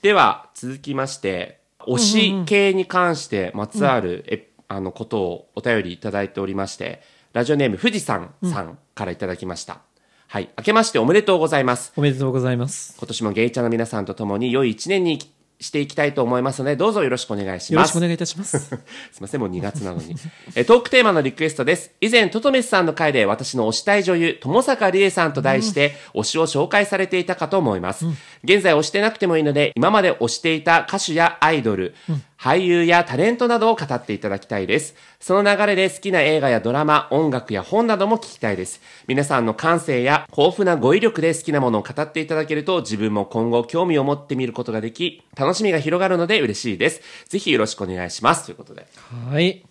[0.00, 9.80] では、続きまして、推し系に関してまつわる、えあのことをお便りいただいておりまして、ラジオネーム富士山さんからいただきました。
[10.28, 10.48] はい。
[10.56, 11.92] 明けましておめでとうございます。
[11.96, 15.18] おめでとうございます今年もゲイチャの皆さんと共に良い一年に
[15.62, 18.00] していきたいと思いますので、どうぞよろしくお願いしますよろしくお。
[18.00, 18.78] 願いいたします すい
[19.20, 20.16] ません、もう2月なのに。
[20.54, 21.92] えトークテーマのリクエストです。
[22.00, 28.06] 以前、トトメスさんの回で私の推したい女優、友坂理恵さんと題して、推しを紹介されていたかと思います。
[28.44, 31.94] 現在推してなくてもいいので、今まで推していた歌手やアイドル、
[32.42, 34.96] 俳優やタレントなどを語っていただきたいです。
[35.20, 38.80] その流れで好きな映画やドラマ、音楽や本なども聞きたいです。
[39.06, 47.00] 皆さんの感性や豊富な語彙力で好きなものを語っていただけると、自分も今後興味を持ってみることができ、楽しみが広がるので嬉しいです。
[47.28, 48.46] ぜひよろしくお願いします。
[48.46, 48.88] ということで。
[49.30, 49.64] はい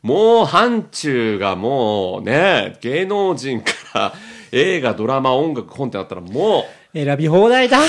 [0.00, 4.14] もう、範疇がもうね、芸能人から
[4.52, 7.86] 映画、ドラマ、音楽、本ってなったらも選び放題だう、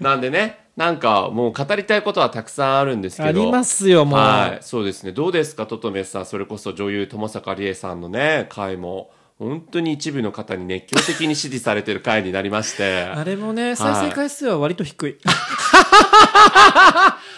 [0.02, 3.28] なんでね、なんかもう語りたいことはたくさんあるんですけど。
[3.28, 5.12] ありますよもう、はい、そうですね。
[5.12, 6.26] どうですか、トトメスさん。
[6.26, 13.04] それこそ女優、友坂理恵さんのね、回も、本当に一部の方に熱狂的に支持されてる回になりまして。
[13.04, 15.16] あれもね再生回数は割と低い、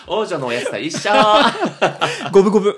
[0.09, 1.12] 王女のおやつと一緒。
[2.33, 2.75] 五分五分、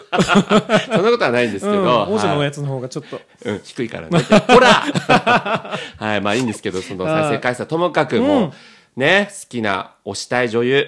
[0.93, 1.79] そんなことはないんですけど。
[1.79, 4.21] うん、王女のおはいやつの方がちょっと、うん、低いからね。
[4.21, 4.69] ほら。
[5.97, 8.53] はい、まあいいんですけど、その再生回数はともかくもう、
[8.97, 10.87] ね、好きな推したい女優、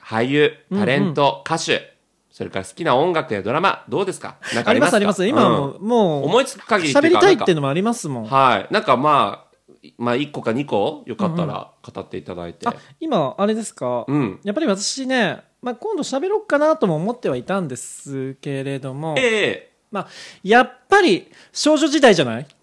[0.00, 1.96] 俳優、タレント、歌手、
[2.30, 4.36] それから好きな音楽やドラマ、どうですか？
[4.54, 4.96] なんかありますか？
[4.96, 5.88] あります今はもう,、うん。
[5.88, 8.24] もう思いつく限り喋りたいっていうののもありますもん。
[8.26, 8.72] はい。
[8.72, 12.66] なんかまあ、まあ1個か2個、よかったら語っていただいて。
[12.68, 14.40] あ今あれですか、うん。
[14.42, 19.72] やっぱり私ね、まあ、今度喋ろうかなとも思ってはいたんですけれども、ええ。
[19.90, 20.08] まあ、
[20.42, 22.42] やっぱり少女時代じゃない？
[22.42, 22.54] って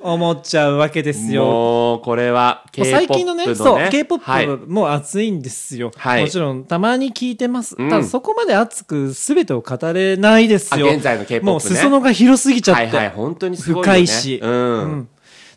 [0.00, 1.44] 思っちゃうわけですよ。
[1.44, 4.46] もう、これは、K-POP 最近のね、のそう、K-POP はい。
[4.46, 5.90] も熱いんですよ。
[5.96, 7.76] はいもちろん、たまに聞いてます。
[7.78, 10.88] うんただ、そこまで熱く全てを語れないですよ。
[10.88, 12.82] あ現在の K-POP ねもう、裾野が広すぎちゃって。
[12.86, 13.98] はいはい、本当にすごいよね。
[13.98, 14.50] 深いしうん。
[14.50, 15.08] うん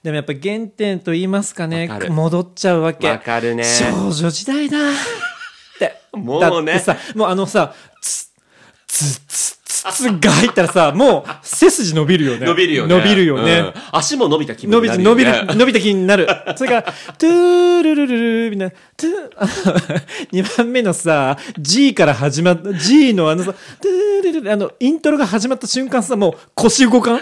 [0.03, 4.93] でもやっぱ原点と言いますかねわかる戻っちゃうわけわかるね少女時代だっ
[5.79, 8.29] てもうねだってさもうあのさつ
[8.85, 9.52] つつ
[9.91, 12.95] つつが入ったらさもう背筋伸びるよね伸びるよね。
[12.95, 15.23] 伸びるよね、うん足も伸びた気分伸びになるよね。
[15.23, 16.27] 伸びる、伸びた気になる。
[16.55, 27.19] それから、トゥールルルルみたいな、トゥー、2番目のさ、G から始まった、G のあのさ、トゥールルル、あの、イントロが始まった瞬間さ、もう腰動かん？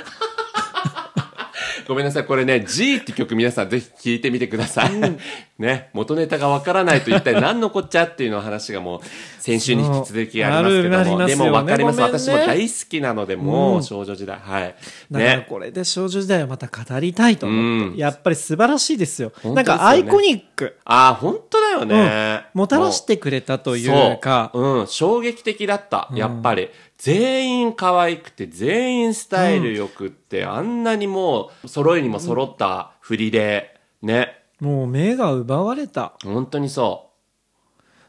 [1.88, 2.26] ごめんなさい。
[2.26, 4.92] これね、G って曲皆さんぜひ聴いてみてください。
[5.58, 9.02] ね、元ネタがわからないと一体何のこっちゃっていうの話がもう
[9.38, 11.20] 先週に引き続きありますけども。
[11.20, 12.00] ねでもわかります。
[12.00, 14.38] ね私も大好きなので、もううん少女時代。
[14.42, 14.76] はい。
[15.12, 15.46] だからね。
[15.48, 19.22] これで少女時代をまた語りたいと思って、うんやっぱり素晴らしいですよ。
[19.22, 22.46] すよねなんかアイコニック、ああ、本当だよね。
[22.54, 26.10] もたらしてくれたというか、そううん、衝撃的だった。
[26.14, 26.70] やっぱり。
[27.02, 34.44] 全員可愛くて、全員スタイル良くって、あんなにもう、揃いにも揃った振りで、ね。
[34.60, 36.14] もう目が奪われた。
[36.24, 37.10] 本当にそ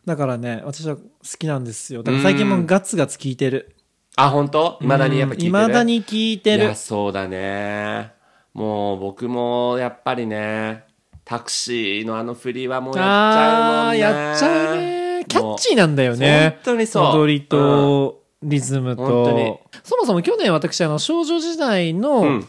[0.05, 1.03] だからね、私は好
[1.39, 2.03] きなんですよ。
[2.03, 3.75] だから最近もガツガツ聞いてる。
[3.79, 3.83] う。
[4.17, 4.77] あ、本当？
[4.83, 5.53] 未だにやっぱ聞いてる？
[5.53, 6.75] 未だに聞いてるいや、。
[6.75, 8.13] そうだね。
[8.53, 10.85] もう僕もやっぱりね、
[11.25, 13.99] タクシーのあの振りはもうやっちゃうもんね。
[14.01, 15.25] やっちゃうね。
[15.27, 16.59] キャッチーなんだよね。
[16.65, 19.61] 本当にそう踊りと、リズムと。
[19.83, 22.49] そもそも去年私、あの、少女時代の、うん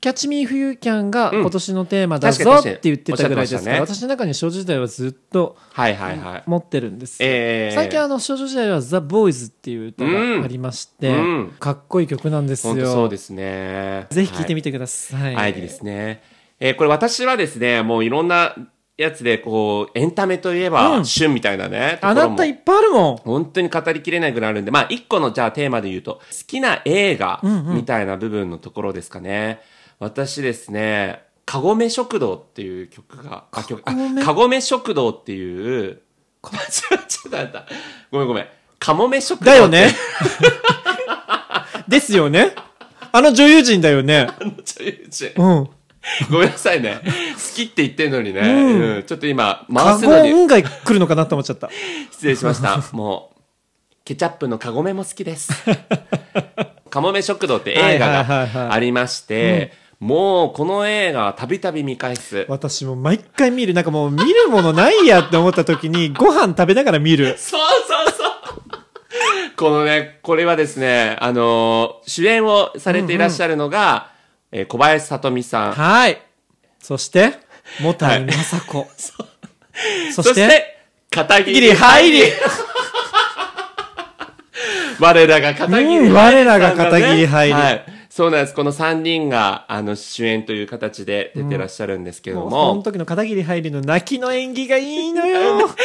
[0.00, 6.42] キャッチミー冬キャンがうん今年のテーマだぞって言ってたぐらいですから、私の中に少女時代はずっとはいはいはい。
[6.46, 7.28] 持ってるんですよ。
[7.28, 12.86] ええ最近あの少女時代はザ・ボーイズっていう歌がありまして、うんかっこいい曲なんですよ。
[12.86, 14.06] そうですね。
[14.10, 15.20] ぜひ聴いてみてください。
[15.20, 15.34] はい。
[15.34, 16.22] はい、ですね。
[16.60, 18.54] えーこれ私はですね、もういろんな
[18.98, 21.98] やつで、こう、エンタメといえば、うん旬みたいなね。
[22.02, 23.16] あなたいっぱいあるもん。
[23.18, 29.60] 本当に語りきれないぐらいあるんで、まあ、一個のじゃあテーマで言うと、好きな映画みたいな部分のところですかね。
[30.00, 36.00] 私ですね、かごめ食堂っていう曲が、あ、曲、あかごめ食堂っていう、
[36.70, 37.66] ちょ、ちょっとあった。
[38.10, 38.46] ごめんごめん。
[38.78, 39.50] かもめ食堂。
[39.50, 39.94] だよね。
[41.86, 42.54] ですよね。
[43.12, 44.28] あの女優陣だよね。
[44.40, 45.70] あの女優陣うん。
[46.30, 47.00] ごめんなさいね。
[47.04, 47.10] 好
[47.54, 48.40] きって言ってんのにね。
[48.40, 51.70] うんうんちょっと今、カ回すのにゴ運が来るのかなと思っちゃった。
[52.12, 52.82] 失礼しました。
[52.92, 53.38] もう、
[54.04, 55.52] ケチャップのカゴメも好きです。
[56.90, 62.46] カモメ食堂って映画がありまして、もうこの映画はたびたび見返す。
[62.48, 63.74] 私も毎回見る。
[63.74, 67.36] なんかもう見るものないやって思った時にご飯食べながら見る。
[67.36, 68.28] そうそうそう。
[69.56, 74.12] このね、これはですね、あのー主演をされていらっしゃるのが、
[74.50, 75.72] えー小林さとみさん。
[75.72, 76.22] はい。
[76.80, 77.34] そして、
[77.82, 78.86] もたいまさこ。
[80.12, 80.78] そし、てて、
[81.10, 82.22] 片桐入り入り。
[85.00, 87.84] 我らが片桐入り、うん我らが片桐入りはい。
[88.08, 88.54] そうなんです。
[88.54, 92.70] この3人が、あの、主演という形で出てらっしゃるんですけどもうも。
[92.70, 95.70] その時の片桐入りの泣きの演技がいいのよ。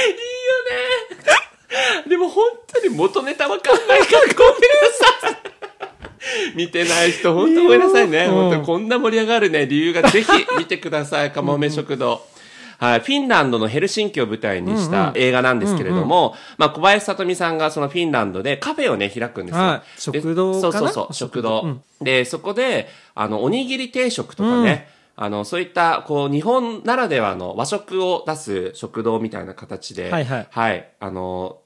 [2.08, 4.36] でも本当に元ネタわかんないからごめんな
[5.22, 5.43] さい。
[6.56, 8.28] 見てない人、本当ごめんなさいね。
[8.28, 11.32] 本当にこんな盛り上がるね、理由がぜひ見てください。
[11.32, 12.22] かもめ食堂。
[12.80, 13.00] はい。
[13.00, 19.62] フィンランドのヘルシンキを舞台にした映画なんですけれども、まあ、小林さとみさんがそのフィンランドでカフェをね、開くんですよ。
[19.62, 20.62] はい食堂かな？
[20.62, 21.78] でそうそうそう、食堂。
[22.02, 30.90] で、そこで、あの、おにぎり定食とかね、あの、そういった、こう、日本ならではの和食を出す食堂みたいな形で、はいはいはい。
[31.00, 31.58] あの、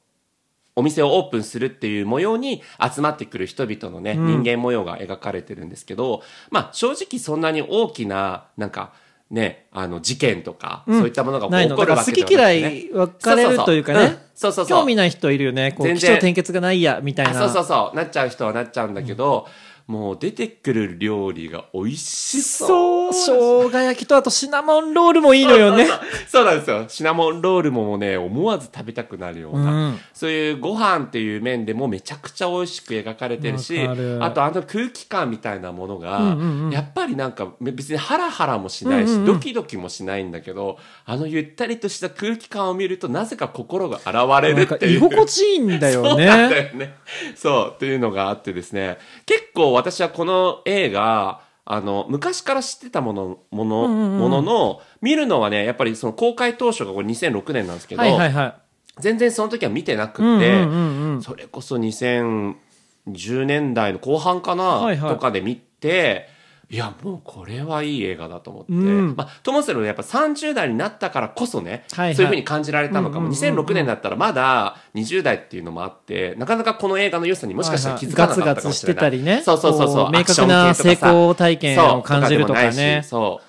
[0.78, 6.22] お店をオープンするっていう模様に集まってくる人々のね、人間模様が描かれてるんですけど、
[6.52, 8.94] まあ正直そんなに大きな、なんか、
[9.32, 12.78] ね、あの事件とか、そういったものが起こるわけではなくて、き嫌ね。
[12.78, 14.20] い分かれるというかね。
[14.36, 14.80] そうそうそう。
[14.82, 15.72] 興味ない人いるよね。
[15.72, 17.40] こう、気全然象転結がないや、みたいあな。
[17.40, 17.96] そうそうそう。
[17.96, 19.48] なっちゃう人はなっちゃうんだけど、
[19.88, 22.97] もう出てくる料理が美味しそう。
[23.12, 25.88] 生姜焼きとあとシナモンロールもいいのよね。
[26.28, 26.86] そうなんですよ。
[26.88, 44.98] シナモンロールもね、思わず食べたくなるような、うんそういうご飯っていう面でもめちゃくちゃ美味しく描かれてるし、るあとあの空気感みたいなものが、うんうんうんやっぱりなんか別にハラハラもしないし、うんうんうんドキドキもしないんだけど、あのゆったりとした空気感を見るとなぜか心が洗われるっていう。
[44.98, 46.72] 居心地いいんだよそうなんだね。
[46.74, 46.96] よね。
[47.36, 48.98] そう、っていうのがあってですね。
[49.26, 58.54] 結構私はこの映画、あの、昔から知ってたもの、もの、ものの、見るのはね、やっぱりその公開当初がこれ2006年なんですけど、はいはいはい。
[59.00, 61.22] 全然その時は見てなくって、うんうんうんうん。
[61.22, 65.12] それこそ2010年代の後半かな、はいはい。
[65.12, 66.30] とかで見て、
[66.70, 68.74] いや、もうこれはいい映画だと思って。
[68.74, 73.10] うんまあ、ともするとやっぱ30代になったからこそね、はいはいそういうふうに感じられたのかも。
[73.10, 78.56] うんうんうんうん2006年だったらまだ20代っていうのもあって、なかなかこの映画の良さにもしかしたら気づかなかったかもしれない。
[78.56, 79.42] ガツガツしてたりね。
[79.44, 80.06] そうそうそうそう。
[80.08, 83.02] こ明確な成功体験を感じるとかそうね。
[83.04, 83.42] そ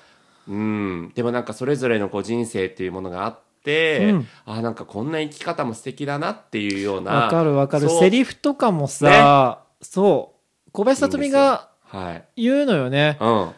[0.47, 0.53] う。
[0.53, 1.13] うん。
[1.15, 7.13] でもなんかそれぞれのこう人生っていうものがあって、うんあなんかこんな生き方も素敵だなっていうような。
[7.13, 7.91] わかるわかる。
[7.91, 10.71] セリフとかもさ、そう。
[10.73, 12.25] 小林さとみがはい。
[12.37, 13.17] 言うのよね。
[13.21, 13.51] うん。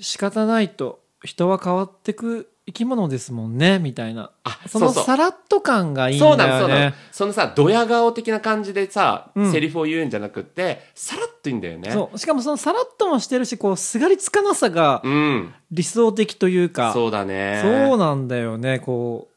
[0.00, 4.30] 仕方ないと人は変わってく生き物ですもんね、みたいな。
[4.44, 6.96] あ、そのさらっと感がいいんそうなの、そうなのだよね。。
[7.12, 11.90] そのさ、ドヤ顔的な感じでさ、うんセリフを言うんじゃなくって、さらっといいんだよね。
[11.90, 12.18] そう。
[12.18, 15.54] しかもそのさらっともしてるし、こう、すがりつかなさがうん。
[15.70, 17.60] 理想的というか、そうだね。
[17.62, 18.80] そうなんだよね。
[18.80, 19.28] こ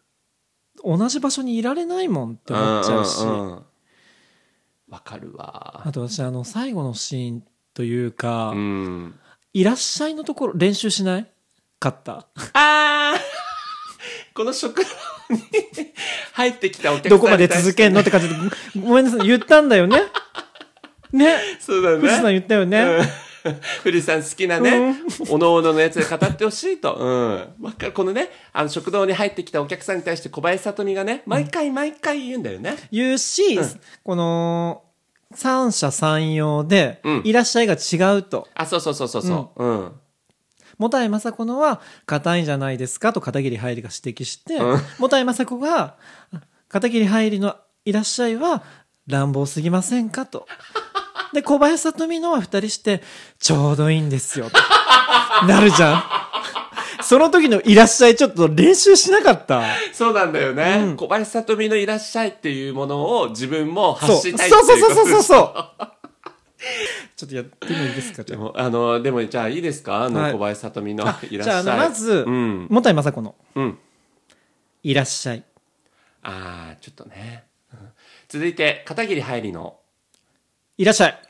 [0.83, 3.23] う、同じ場所にいられないもんって思っちゃうし。
[3.23, 3.61] んんうん
[4.89, 5.83] わかるわ。
[5.85, 7.43] あと私、あの、最後のシーン
[7.73, 9.15] というか、うん。
[9.53, 11.27] いらっしゃいのところ、練習しない？
[11.81, 12.27] 勝った。
[12.53, 13.19] あー
[14.33, 14.89] この食堂
[15.35, 15.41] に
[16.33, 18.35] 入ってきたお客さんどこまで続けんののって感じで、
[18.79, 20.01] ごごめんなさい、言ったんだよね。
[21.11, 21.37] ね。
[21.59, 21.97] そうだね。
[21.99, 22.81] 藤さん言ったよね。
[22.81, 23.05] うん
[23.83, 24.95] 富士山好きなね、
[25.29, 26.93] おのおののやつで語ってほしいと。
[26.93, 27.91] うん。
[27.93, 32.75] このね、あの食堂に入ってきたお客さんに対して小林さとみがね、毎回毎回言うんだよね。
[32.91, 33.59] 言うし、
[34.03, 34.83] この、
[35.33, 38.47] 三者三様で、うんいらっしゃいが違うと。
[38.55, 39.63] あ、そうそうそうそうそう。
[39.63, 39.91] うん。
[40.77, 45.95] もたいまさこのは、硬いんじゃないですかと片桐入りが指摘して、うんもたいまさこが、
[46.69, 47.55] 片桐入りの
[47.85, 48.63] いらっしゃいは、
[49.07, 50.47] 乱暴すぎませんかと。
[51.33, 53.01] で、小林さとみのは二人して、
[53.39, 54.49] ちょうどいいんですよ。
[54.49, 54.57] と
[55.47, 56.03] なるじゃん。
[57.11, 59.65] その時のいらっしゃいちょっと練習しなかった？
[59.91, 60.79] そうなんだよね。
[60.81, 63.95] うん小林さとみのいらっしゃいっていうものを自分も。
[63.95, 65.23] 発したいそうっていうそうそうそうそうう。
[65.23, 65.87] そう。
[67.17, 68.23] ちょっとやってもいいですか？
[68.23, 70.05] でも、あの、でもじゃあいいですか？
[70.05, 71.63] あの、はい小林さとみのあいらっしゃい。
[71.63, 72.67] じゃあまずうん。
[72.69, 73.35] もたいまさこの。
[73.55, 73.77] うん。
[74.83, 75.43] いらっしゃい
[76.23, 77.43] あー、ちょっとね。
[77.73, 77.79] うん
[78.29, 79.75] 続いて、片桐はいりの、
[80.77, 81.21] いらっしゃい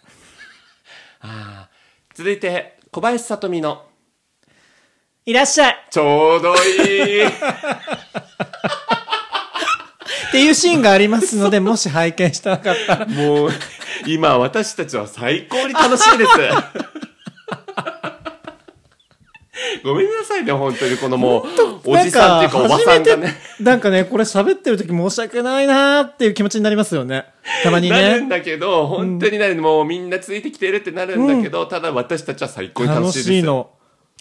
[1.21, 3.87] あー、続いて、小林さとみの、
[5.23, 7.27] いらっしゃいちょうどいい。
[7.29, 7.31] っ
[10.31, 13.51] ていうシーンがありますのでもし拝見したかったらもう、
[14.07, 16.31] 今私たちは最高に楽しいです。
[19.83, 21.45] ごめんなさいね、本当にこのもう、
[21.85, 23.35] おじさんっていうかおばさんがね。
[23.59, 27.25] なんかねこれ喋ってる時申し訳ないなーっていう気持ちになりますよね
[27.63, 33.29] たまにねなるんだけど、本当になる、もうみんなついてきてるってなるんだけど、ただ私たちは最高に楽楽しいです。
[33.29, 33.69] しいの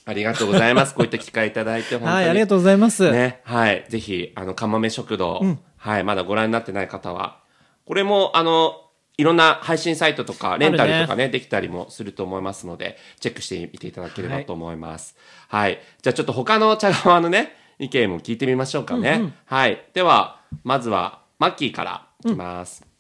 [0.05, 0.95] ありがとうございます。
[0.95, 2.13] こういった機会いただいて、本当に。
[2.13, 3.85] はいありがとうございます、ね、はい。
[3.89, 5.43] ぜひ、あの、かまめ食堂、
[5.77, 7.41] はい、まだご覧になってない方は、
[7.85, 8.75] これも、あの、
[9.17, 15.17] いろんな配信サイトとか、レンタルとかね、できたりもすると思いますので、チェックしてみていただければと思います。
[15.49, 15.81] はい。
[16.01, 19.35] じゃあちょっと他の茶側のね、意見も聞いてみましょうかね。
[19.45, 19.85] はい。
[19.93, 22.91] では、まずは、マッキーからいきます。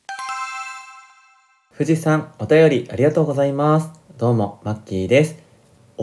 [1.80, 5.49] 富士山お便りありがとうございますどうもマッキーです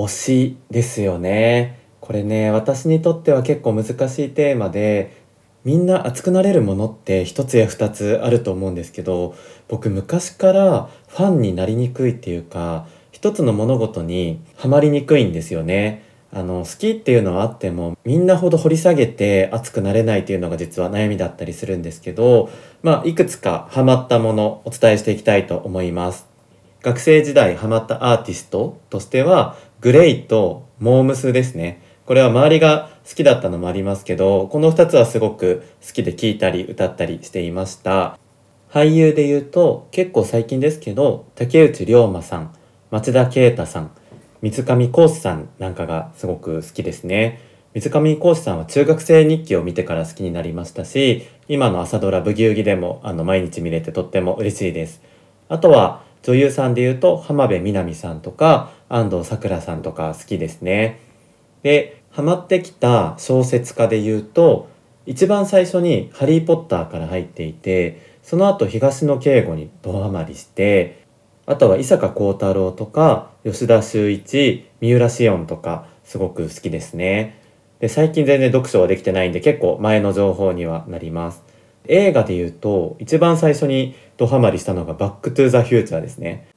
[0.05, 1.79] 推しですよね。
[1.99, 5.25] これね私にとっては結構難しいテーマで
[5.65, 9.35] みんな熱くなれるものって一つや二つあると思うんですけど
[9.67, 16.05] 僕昔からファンになりにくいっていうか一つの物事にはまりにくいんですよね。
[16.31, 22.49] あの好きっていうのはあってもみんなほど掘り下げて熱くなれないっていうのが実は悩みだったりするんですけど
[22.83, 26.27] まあいくつかハマったものお伝えしていきたいと思います。
[26.81, 31.81] 学生時代ハマったアーティストとしてはグレイとモームスですね。
[32.05, 38.17] これは周りが好きだったのもありますけどこの2つはすごく好きで聴いたり歌ったりしていました。
[38.71, 42.53] 俳優で言うと結構最近ですけど竹内涼真さん
[42.91, 43.91] 町田啓太さん
[44.41, 47.41] 水上浩司さんなんかがすごく好きですね。
[47.73, 55.01] 水上浩司さんは中学生日記を見てから好きになりましたし今の朝ドラ「ブギウギ」でもあの毎日見れてとっても嬉しいです。
[55.49, 60.99] あとは女優さんで言うと浜辺美波さんとか安藤サクラさんとか好きですね。
[61.63, 64.69] でハマってきた小説家で言うと
[65.05, 70.99] 一番最初に「ハリー・ポッター」から入っていてその後東野圭吾にドハマりして
[71.45, 77.39] あとは伊坂幸太郎とか吉田修一三浦しをんとかすごく好きですね。
[77.79, 81.43] で最近全然読書はできてないんで結構前の情報にはなります。
[81.87, 86.47] 映画で言うと一番最初にドハマりしたのが「バック・トゥ・ザ・フューチャー」ですね。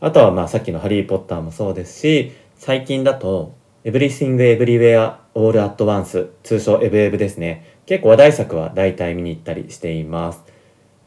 [0.00, 7.78] あとはまあさっきの「ハリー・ポッター」もそうですし最近だと「エブリシング・エブリウェア・オール・アット・ワンス」通称「エブエブ」ですね。
[7.86, 10.42] 結構話題作は大体見に行ったりしています。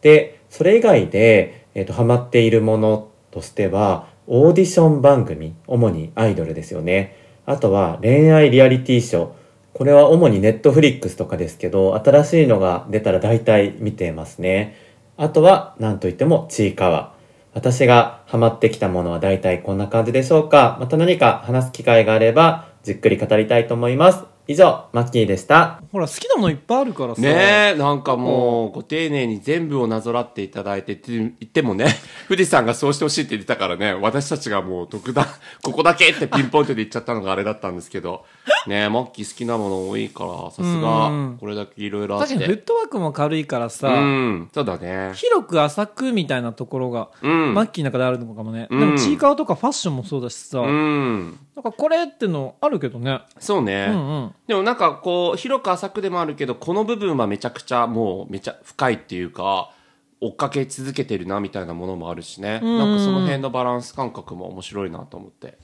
[0.02, 7.16] でそれ以外で、えー、とハマっているものとしてはオーディション番組主にアイドルですよね。
[7.46, 9.28] あとは恋愛リアリティショー。
[9.74, 14.76] これは主にネットフリックスとかですけど新しいのが出たら大体見てますね。
[15.18, 17.14] あとは何といってもちいかわ。
[17.54, 20.78] 私がハマってきたものは大体こんな感じでしょうか。
[20.80, 24.31] また何か話す機会があればじっくり語りたいと思います。
[24.52, 31.88] 以上マッキーでしたほら好きなものいっぱいあるからさねえ、なんかもう、ご丁寧に全部をなぞらっていただいてって言ってもね、
[32.28, 35.26] 富士山がそうしてほしいって言ってたからね、私たちがもう特段、
[35.64, 38.26] ここだけってピンポイントで言っちゃったのがあれだったんですけど、
[38.68, 42.62] ねえ、マッキー好きなもの多いから、さすうんが、これだけいろいろあっ確かにフッて。
[42.64, 45.12] トワークも軽いからさ、うん、そうだね。
[45.16, 47.54] 広く浅くみたいなところが、うん。
[47.54, 51.40] マッキーの中であるのかもね、うんでもちいかわとかファッションもそうだしさ、うん。
[51.56, 53.88] なんかこれってのあるけどねそうね。
[53.90, 59.72] うんうんでもなんかこう、広く浅くでもあるけど、この部分はめちゃくちゃもうめちゃ深いっていうか、
[60.20, 62.60] 追っかけ続けてるなみたいなものもあるしね。
[62.60, 65.58] んなんかその辺のバランス感覚も面白いなと思って。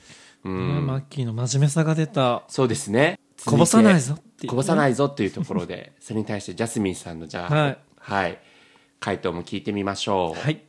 [0.43, 0.87] うん。
[0.87, 3.19] マッキーの真面目さが出たそうですね。
[3.45, 8.39] こぼさないぞっていうこぼさないぞっていうところで、 それに対してジャスミンさんのじゃあ、はいはい。
[8.99, 10.39] 回答も聞いてみましょう。
[10.39, 10.61] はい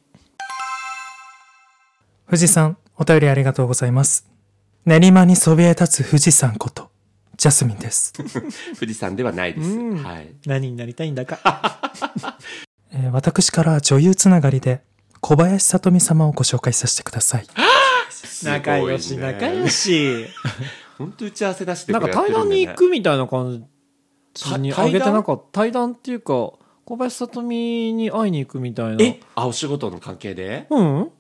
[2.27, 4.29] 富士山、お便りありがとうございます。
[4.85, 6.88] 練馬にそびえ立つ富士山こと、
[7.39, 8.13] ジャスミンです。
[8.79, 9.69] 富士山ではないです。
[9.71, 10.29] うんはい。
[10.47, 11.39] 何になりたいんだか
[12.93, 14.83] えー私から女優つながりで、
[15.21, 17.47] 小林さとみ様をご紹介させてください。
[18.45, 19.73] 仲良し仲良し。
[19.73, 20.27] し
[20.99, 23.65] 本当打ち合わせ出してなんか対談に行くみたいな感
[24.35, 25.61] じにたあげてなかった？
[25.61, 26.33] 対談っていうか
[26.85, 30.67] 小林さとみに会いに行くみたいなえあ、お仕事の関係で？
[30.71, 31.11] うん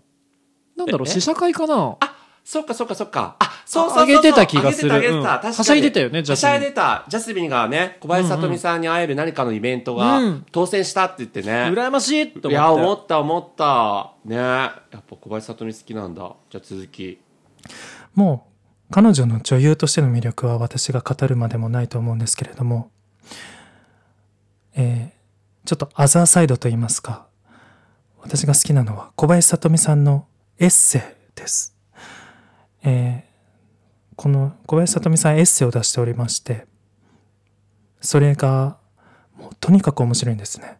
[0.76, 1.96] なんだろうえ試写会かな？
[2.44, 3.36] そっかそっかそっか。
[3.38, 5.18] あ、そうそうそうげてた気がするあげてた、あげてた。
[5.18, 5.56] うん確かに。
[5.56, 7.04] はしゃいでたよねジャスミンはしゃいでた。
[7.08, 11.70] ジャスミンがね、小林さとみさんに会える何かのイベントうがん当選したって言ってね。
[11.70, 14.12] 羨ましいって思っていや、思った思った。
[14.24, 16.32] ねやっぱ小林さとみ好きなんだ。
[16.50, 17.18] じゃあ続き。
[18.14, 18.48] も
[18.90, 22.90] う、彼女の女優としての魅力は私が語るまでもないと思うんですけれども、
[24.74, 25.18] えー
[25.66, 27.26] ちょっとアザーサイドと言いますか、
[28.22, 30.26] 私が好きなのは小林聡美さんの
[30.58, 31.02] エッセイ
[31.38, 31.76] です。
[32.82, 33.27] えー
[34.18, 36.66] この小林聡美さんエッセイを出しておりまして、
[38.00, 38.76] それが
[39.36, 40.76] もうとにかく面白いんですね。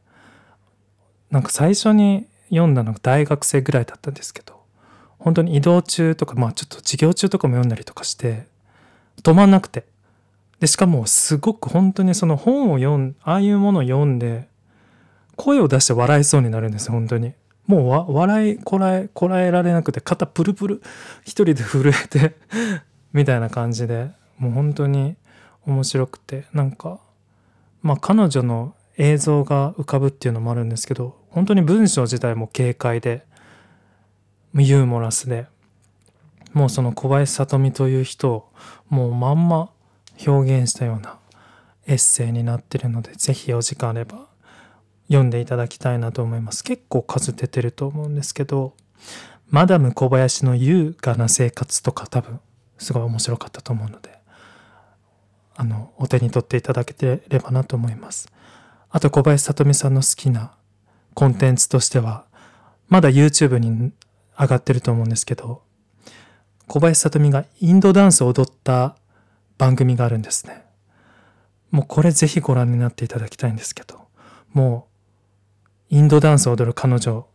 [1.30, 4.61] なんか最初に読んだのが大学生ぐらいだったんですけど、
[5.20, 8.49] 本当に移動中とか、まあちょっと授業中とかも読んだりとかして、
[9.22, 9.84] 止まんなくて。
[10.59, 14.49] で、しかもすごく本当にその本を読ん、ああいうものを読んで、
[15.36, 17.34] 声を出して笑いそうになるんです、本当に。
[17.68, 20.82] もう笑いこらえ、こらえられなくて、肩プルプル、
[21.22, 22.34] 一人で震えて、
[23.13, 25.17] みたいな感じで、もう本当に
[25.67, 27.01] 面白くて、なんか、
[27.83, 33.25] まあ彼女の映像が浮かぶっていうのもあるんですけど、本当に文章自体も軽快で、
[34.55, 35.47] ユーモラスで、
[36.53, 38.53] もうその小林聡美という人を
[38.89, 39.71] もうまんま
[40.27, 41.19] 表現したような
[41.87, 44.27] エッセイになってるので、ぜひお時間あれば
[45.09, 46.65] 読んでいただきたいなと思います。
[46.65, 48.75] 結構数出てると思うんですけど、
[49.51, 52.41] マダム小林の優雅な生活とか多分
[52.79, 54.18] すごい面白かったと思うので、
[55.57, 58.31] あの、お手に取っていただければなと思います。
[58.91, 60.53] あと小林聡美さんの好きな
[61.14, 62.24] コンテンツとしては、
[62.89, 63.93] まだ YouTube に
[64.39, 65.62] 上がってると思うんですけど、
[66.68, 68.97] 小林聡美がインドダンスを踊った
[69.59, 70.64] 番組があるんですね。
[71.70, 74.07] もうこれぜひご覧になっていただきたいんですけど、
[74.53, 74.87] も
[75.91, 77.26] うインドダンスを踊る彼女、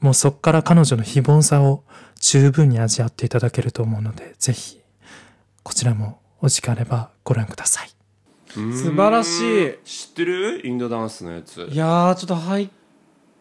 [0.00, 1.84] もうそっから彼女の非凡さを
[2.28, 4.80] 十分に味わっていただけると思うので、ぜひ
[5.62, 7.90] こちらもお時間あればご覧ください。
[8.48, 9.78] 素晴らしい。
[9.84, 10.66] 知ってる？
[10.66, 11.68] インドダンスのやつ。
[11.70, 12.68] いやーちょっと拝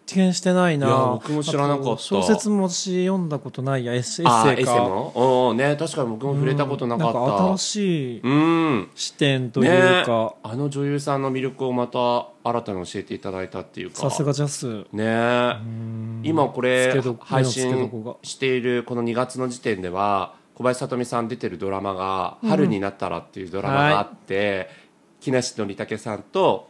[0.06, 0.88] 見してないな。
[0.88, 2.02] いや僕も知らなかった。
[2.02, 3.94] 小説も私読んだことないや。
[3.94, 5.54] エッセエあーエッセイも？
[5.56, 7.20] ね確かに僕も触れたことなかった。
[7.20, 8.90] うん新しいうん。
[8.96, 13.98] 視点というか、あの女優さんの魅力をまた新たに教えていただいたっていうか。
[13.98, 14.86] さすがジャス。
[14.94, 15.58] ね。
[16.24, 17.90] 今これ配信
[18.22, 24.70] しているこの2月の時点では小林聡美さん出てるドラマが「春になったら」っていうドラマがあって、
[25.20, 26.70] 木梨憲武さんと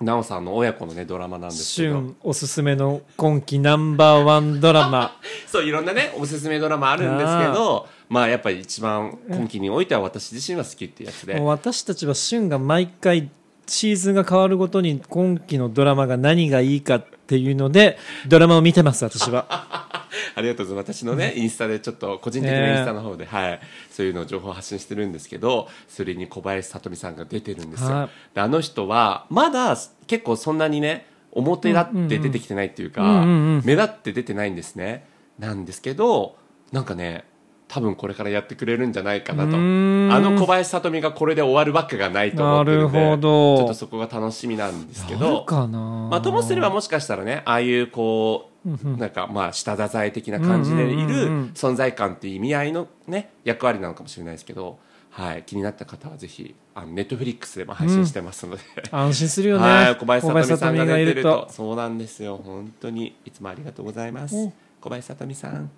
[0.00, 1.94] 奈緒さんの親子のねドラマなんですけど。
[1.94, 5.16] 旬おすすめの今季ナンバーワンドラマ。
[5.46, 11.40] そういろんなねおすすめドラマあるんですけどまあやっぱり一番今期においては私自身は好きっていうやつで。
[11.40, 13.30] 私たちは旬が毎回
[13.66, 19.86] シーズンが変わるごとに今期のドラマが何がいいかっていうのでドラマを見てます私は
[20.34, 20.94] ありがとうございます。
[20.94, 23.60] 私のねインスタでちょっと個人的なインスタの方で、はい、
[23.90, 28.34] そういうのを情報を発信してるんですけどそれに小林聡美さんが出てるんですよ、はい。
[28.34, 29.76] であの人はまだ
[30.06, 33.24] 結構そんなにね表立って出てきてないっていうか、
[33.64, 35.06] 目立って出てないんですね。
[35.38, 36.36] なんですけど
[36.72, 37.24] なんかね
[37.68, 39.56] 多分これからやってくれるんじゃないかなと。
[39.56, 48.57] あの小林聡美がこれで終わるわけがないと思ってるんでちょっとそこが楽しみなんですけあどまあ、ともすればもしかしたらねああいうこう
[48.98, 51.44] なんかまあ下支え的な感じでいうんうんうんるうん。
[51.54, 54.78] 存在感っていう意味合いのね役割なのかもしれないですけど、
[55.10, 59.62] はい、気になった方はぜひあのネットフリックスでも配信してますので、安心するよね。
[59.64, 59.96] はい。
[59.96, 61.48] 小林聡美さんが出てると。
[61.50, 62.40] そうなんですよ。
[62.44, 64.52] 本当にいつもありがとうございます、うん。
[64.80, 65.70] 小林聡美さん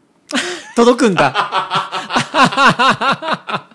[0.80, 1.90] 届くんだ。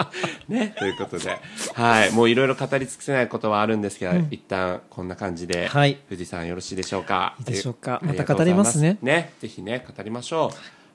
[0.50, 0.76] ね。
[0.78, 1.38] ということで。
[1.74, 2.12] はい。
[2.12, 5.98] もういろいろ語り尽くせないことはあるんですけど、一旦こんな感じで、はい。
[6.10, 7.36] 富士山よろしいでしょうか。
[7.40, 8.00] いいでしょうか。
[8.04, 8.98] また語りますね。
[9.02, 9.34] ね。
[9.40, 10.52] ぜひね語りましょ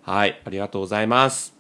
[0.07, 0.11] う。
[0.11, 0.41] はい。
[0.45, 1.55] ありがとうございます。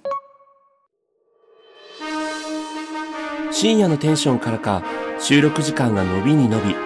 [3.52, 4.82] 深夜のテンションからか
[5.18, 6.76] 収録時間が伸びに伸び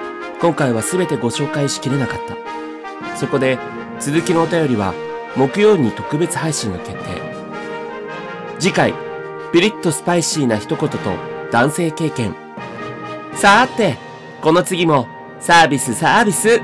[0.41, 3.17] 今回は全てご紹介しきれなかった。
[3.17, 3.59] そこで
[4.01, 4.93] 続きのお便りは
[5.37, 7.24] 木曜に特別配信が決定
[8.65, 8.95] 次回
[9.53, 10.99] ピリッとスパイシーな一言と
[11.53, 12.35] 男性経験。
[13.35, 13.99] さーて
[14.41, 15.07] この次も
[15.39, 16.63] サービスサービス。